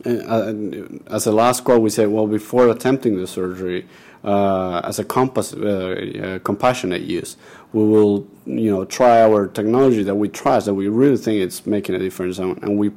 uh, 0.05 0.55
as 1.09 1.27
a 1.27 1.33
last 1.33 1.65
call, 1.65 1.81
we 1.81 1.91
say, 1.91 2.07
well, 2.07 2.27
before 2.27 2.69
attempting 2.69 3.17
the 3.17 3.27
surgery, 3.27 3.87
uh, 4.25 4.81
as 4.85 4.99
a 4.99 5.05
compass, 5.05 5.55
uh, 5.55 5.59
uh, 5.59 6.39
compassionate 6.41 7.03
use, 7.03 7.37
we 7.73 7.85
will, 7.85 8.27
you 8.47 8.71
know, 8.71 8.85
try 8.85 9.23
our 9.23 9.47
technology 9.47 10.03
that 10.03 10.15
we 10.15 10.29
trust, 10.29 10.67
that 10.67 10.75
we 10.75 10.89
really 10.89 11.17
think 11.17 11.41
it's 11.43 11.67
making 11.67 11.95
a 11.95 11.99
difference, 11.99 12.39
and, 12.39 12.63
and 12.63 12.79
we 12.79 12.91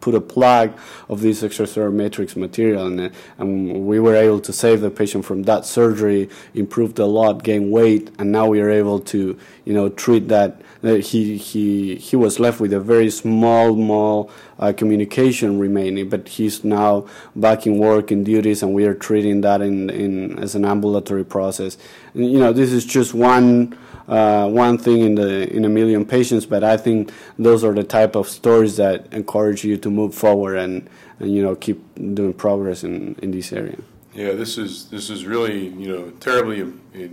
put 0.00 0.14
a 0.14 0.20
plug 0.20 0.72
of 1.08 1.20
this 1.20 1.42
extracellular 1.42 1.92
matrix 1.92 2.36
material 2.36 2.86
in 2.86 2.98
it, 3.00 3.14
and 3.38 3.86
we 3.86 3.98
were 3.98 4.14
able 4.14 4.40
to 4.40 4.52
save 4.52 4.80
the 4.80 4.90
patient 4.90 5.24
from 5.24 5.42
that 5.44 5.64
surgery, 5.64 6.28
improved 6.54 6.98
a 6.98 7.06
lot, 7.06 7.42
gain 7.42 7.70
weight, 7.70 8.10
and 8.18 8.30
now 8.30 8.46
we 8.46 8.60
are 8.60 8.70
able 8.70 9.00
to, 9.00 9.38
you 9.64 9.74
know, 9.74 9.88
treat 9.88 10.28
that. 10.28 10.60
He 10.82 11.36
he 11.36 11.96
he 11.96 12.16
was 12.16 12.38
left 12.38 12.60
with 12.60 12.72
a 12.72 12.80
very 12.80 13.10
small, 13.10 13.74
small 13.74 14.30
uh, 14.58 14.72
communication 14.76 15.58
remaining, 15.58 16.08
but 16.08 16.28
he's 16.28 16.64
now 16.64 17.06
back 17.34 17.66
in 17.66 17.78
work 17.78 18.12
in 18.12 18.24
duties, 18.24 18.62
and 18.62 18.74
we 18.74 18.84
are 18.84 18.94
treating 18.94 19.40
that 19.42 19.60
in 19.60 19.90
in 19.90 20.38
as 20.38 20.54
an 20.54 20.64
ambulatory 20.64 21.24
process. 21.24 21.76
And, 22.14 22.30
you 22.30 22.38
know, 22.38 22.52
this 22.52 22.72
is 22.72 22.84
just 22.84 23.14
one 23.14 23.76
uh, 24.08 24.48
one 24.48 24.78
thing 24.78 25.00
in 25.00 25.14
the 25.16 25.52
in 25.52 25.64
a 25.64 25.68
million 25.68 26.04
patients, 26.04 26.46
but 26.46 26.62
I 26.62 26.76
think 26.76 27.12
those 27.38 27.64
are 27.64 27.72
the 27.72 27.84
type 27.84 28.14
of 28.14 28.28
stories 28.28 28.76
that 28.76 29.12
encourage 29.12 29.64
you 29.64 29.76
to 29.78 29.90
move 29.90 30.14
forward 30.14 30.56
and, 30.56 30.88
and 31.18 31.34
you 31.34 31.42
know 31.42 31.56
keep 31.56 31.82
doing 32.14 32.32
progress 32.32 32.84
in, 32.84 33.16
in 33.22 33.30
this 33.30 33.52
area. 33.52 33.78
Yeah, 34.14 34.32
this 34.32 34.58
is 34.58 34.88
this 34.90 35.10
is 35.10 35.24
really 35.26 35.68
you 35.68 35.88
know 35.88 36.10
terribly 36.20 36.62
uh, 36.62 37.08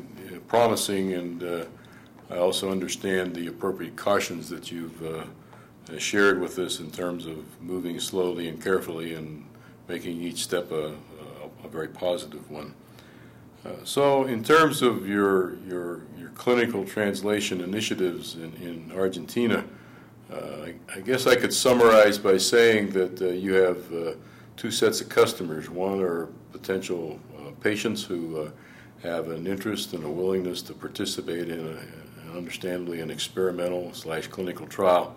promising, 0.47 1.13
and 1.13 1.43
uh, 1.43 1.65
I 2.33 2.37
also 2.37 2.71
understand 2.71 3.35
the 3.35 3.45
appropriate 3.45 3.95
cautions 3.95 4.49
that 4.49 4.71
you've 4.71 5.03
uh, 5.05 5.25
shared 5.99 6.41
with 6.41 6.57
us 6.57 6.79
in 6.79 6.89
terms 6.89 7.27
of 7.27 7.37
moving 7.61 7.99
slowly 7.99 8.47
and 8.47 8.61
carefully 8.61 9.13
and 9.13 9.45
making 9.87 10.19
each 10.19 10.41
step 10.41 10.71
a, 10.71 10.87
a, 10.87 11.65
a 11.65 11.67
very 11.67 11.89
positive 11.89 12.49
one. 12.49 12.73
Uh, 13.63 13.69
so, 13.83 14.23
in 14.23 14.43
terms 14.43 14.81
of 14.81 15.07
your 15.07 15.57
your 15.59 16.01
your 16.17 16.29
clinical 16.29 16.83
translation 16.83 17.61
initiatives 17.61 18.35
in, 18.35 18.51
in 18.55 18.91
Argentina, 18.95 19.63
uh, 20.31 20.35
I, 20.35 20.73
I, 20.95 21.01
guess 21.01 21.27
I 21.27 21.35
could 21.35 21.53
summarize 21.53 22.17
by 22.17 22.37
saying 22.37 22.89
that 22.91 23.21
uh, 23.21 23.27
you 23.27 23.53
have 23.53 23.93
uh, 23.93 24.13
two 24.57 24.71
sets 24.71 25.01
of 25.01 25.07
customers. 25.07 25.69
One 25.69 26.01
are 26.01 26.27
potential 26.51 27.19
uh, 27.37 27.51
patients 27.61 28.03
who 28.03 28.51
have 29.03 29.29
an 29.29 29.45
interest 29.45 29.93
and 29.93 30.03
a 30.03 30.09
willingness 30.09 30.61
to 30.63 30.73
participate 30.73 31.49
in, 31.49 31.59
a, 31.59 32.02
understandably 32.35 33.01
an 33.01 33.09
experimental 33.09 33.93
slash 33.93 34.27
clinical 34.27 34.67
trial, 34.67 35.15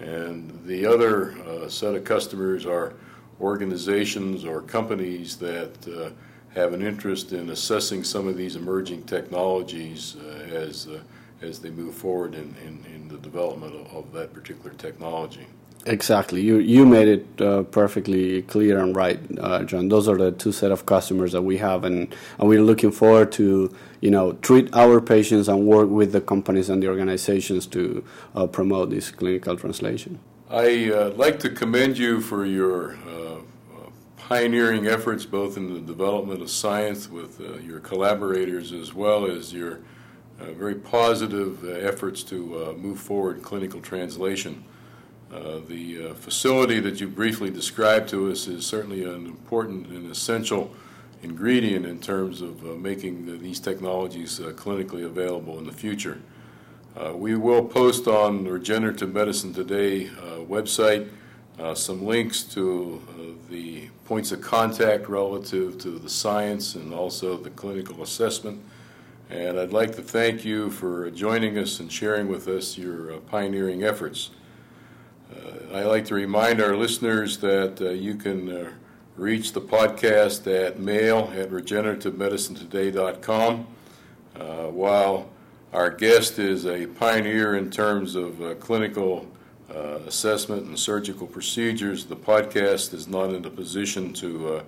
and 0.00 0.60
the 0.66 0.86
other 0.86 1.34
set 1.68 1.94
of 1.94 2.04
customers 2.04 2.66
are 2.66 2.94
organizations 3.40 4.44
or 4.44 4.62
companies 4.62 5.36
that 5.36 6.14
have 6.54 6.72
an 6.74 6.82
interest 6.82 7.32
in 7.32 7.50
assessing 7.50 8.04
some 8.04 8.28
of 8.28 8.36
these 8.36 8.56
emerging 8.56 9.04
technologies 9.04 10.16
uh, 10.16 10.44
as 10.52 10.86
uh, 10.86 11.00
as 11.40 11.58
they 11.58 11.70
move 11.70 11.92
forward 11.92 12.34
in, 12.34 12.54
in, 12.64 12.84
in 12.94 13.08
the 13.08 13.18
development 13.18 13.74
of, 13.74 13.92
of, 13.96 14.12
that 14.12 14.32
particular 14.32 14.70
technology. 14.74 15.44
Exactly. 15.84 16.40
You 16.42 16.58
you 16.58 16.86
made 16.86 17.08
it 17.08 17.40
uh, 17.40 17.64
perfectly 17.64 18.42
clear 18.42 18.78
and 18.78 18.94
right, 18.94 19.18
uh, 19.40 19.64
John. 19.64 19.88
Those 19.88 20.08
are 20.08 20.16
the 20.16 20.30
two 20.30 20.52
set 20.52 20.70
of 20.70 20.86
customers 20.86 21.32
that 21.32 21.42
we 21.42 21.58
have, 21.58 21.82
and, 21.84 22.14
and 22.38 22.48
we're 22.48 22.62
looking 22.62 22.92
forward 22.92 23.32
to 23.32 23.74
you 24.00 24.10
know 24.10 24.32
treat 24.34 24.72
our 24.74 25.00
patients 25.00 25.48
and 25.48 25.66
work 25.66 25.88
with 25.88 26.12
the 26.12 26.20
companies 26.20 26.70
and 26.70 26.82
the 26.82 26.88
organizations 26.88 27.66
to 27.68 28.04
uh, 28.36 28.46
promote 28.46 28.90
this 28.90 29.10
clinical 29.10 29.56
translation. 29.56 30.20
I 30.48 30.90
uh, 30.90 31.10
like 31.16 31.40
to 31.40 31.50
commend 31.50 31.98
you 31.98 32.20
for 32.20 32.44
your 32.44 32.96
pioneering 34.32 34.86
efforts 34.86 35.26
both 35.26 35.58
in 35.58 35.74
the 35.74 35.80
development 35.80 36.40
of 36.40 36.48
science 36.48 37.06
with 37.10 37.38
uh, 37.40 37.58
your 37.58 37.80
collaborators 37.80 38.72
as 38.72 38.94
well 38.94 39.26
as 39.26 39.52
your 39.52 39.80
uh, 40.40 40.50
very 40.52 40.74
positive 40.74 41.62
uh, 41.64 41.68
efforts 41.68 42.22
to 42.22 42.64
uh, 42.64 42.72
move 42.72 42.98
forward 42.98 43.42
clinical 43.42 43.78
translation. 43.78 44.64
Uh, 45.32 45.60
the 45.66 46.12
facility 46.14 46.78
that 46.80 47.00
you 47.00 47.08
briefly 47.08 47.50
described 47.50 48.08
to 48.08 48.30
us 48.30 48.46
is 48.46 48.66
certainly 48.66 49.04
an 49.04 49.26
important 49.26 49.86
and 49.88 50.10
essential 50.10 50.70
ingredient 51.22 51.86
in 51.86 51.98
terms 51.98 52.42
of 52.42 52.62
making 52.78 53.24
the, 53.26 53.32
these 53.32 53.60
technologies 53.60 54.40
clinically 54.40 55.04
available 55.04 55.58
in 55.58 55.64
the 55.64 55.72
future. 55.72 56.20
we 57.14 57.34
will 57.36 57.64
post 57.64 58.06
on 58.06 58.44
the 58.44 58.50
Regenerative 58.50 59.14
Medicine 59.14 59.54
Today 59.54 60.10
website 60.48 61.08
uh, 61.58 61.74
some 61.74 62.04
links 62.04 62.42
to 62.42 63.00
uh, 63.10 63.50
the 63.50 63.88
points 64.06 64.32
of 64.32 64.40
contact 64.40 65.08
relative 65.08 65.78
to 65.78 65.98
the 65.98 66.08
science 66.08 66.74
and 66.74 66.94
also 66.94 67.36
the 67.36 67.50
clinical 67.50 68.02
assessment. 68.02 68.60
And 69.30 69.58
I'd 69.58 69.72
like 69.72 69.94
to 69.96 70.02
thank 70.02 70.44
you 70.44 70.70
for 70.70 71.10
joining 71.10 71.58
us 71.58 71.78
and 71.80 71.92
sharing 71.92 72.28
with 72.28 72.48
us 72.48 72.76
your 72.78 73.14
uh, 73.14 73.16
pioneering 73.20 73.84
efforts. 73.84 74.30
Uh, 75.72 75.78
I'd 75.78 75.86
like 75.86 76.04
to 76.06 76.14
remind 76.14 76.60
our 76.60 76.76
listeners 76.76 77.38
that 77.38 77.80
uh, 77.80 77.90
you 77.90 78.14
can 78.16 78.50
uh, 78.50 78.72
reach 79.16 79.52
the 79.52 79.60
podcast 79.60 80.46
at 80.46 80.78
mail 80.78 81.32
at 81.34 81.50
regenerativemedicinetoday.com. 81.50 83.66
while 84.74 85.28
our 85.72 85.90
guest 85.90 86.38
is 86.38 86.66
a 86.66 86.86
pioneer 86.86 87.56
in 87.56 87.70
terms 87.70 88.14
of 88.16 88.58
clinical 88.60 89.26
uh, 89.74 90.00
assessment 90.06 90.66
and 90.66 90.78
surgical 90.78 91.26
procedures. 91.26 92.04
The 92.04 92.16
podcast 92.16 92.92
is 92.92 93.08
not 93.08 93.32
in 93.32 93.44
a 93.46 93.50
position 93.50 94.12
to 94.14 94.56
uh, 94.56 94.62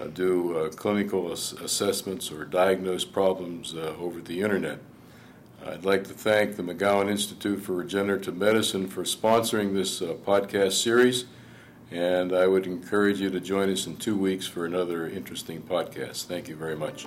uh, 0.00 0.06
do 0.08 0.56
uh, 0.56 0.68
clinical 0.70 1.30
ass- 1.32 1.52
assessments 1.52 2.32
or 2.32 2.46
diagnose 2.46 3.04
problems 3.04 3.74
uh, 3.74 3.94
over 3.98 4.20
the 4.20 4.40
internet. 4.40 4.78
I'd 5.68 5.84
like 5.84 6.04
to 6.04 6.14
thank 6.14 6.56
the 6.56 6.62
McGowan 6.62 7.10
Institute 7.10 7.60
for 7.60 7.72
Regenerative 7.72 8.36
Medicine 8.36 8.86
for 8.86 9.02
sponsoring 9.02 9.74
this 9.74 10.00
uh, 10.00 10.14
podcast 10.24 10.80
series, 10.80 11.24
and 11.90 12.32
I 12.32 12.46
would 12.46 12.66
encourage 12.66 13.20
you 13.20 13.30
to 13.30 13.40
join 13.40 13.70
us 13.70 13.86
in 13.86 13.96
two 13.96 14.16
weeks 14.16 14.46
for 14.46 14.64
another 14.64 15.08
interesting 15.08 15.60
podcast. 15.62 16.26
Thank 16.26 16.48
you 16.48 16.54
very 16.54 16.76
much. 16.76 17.06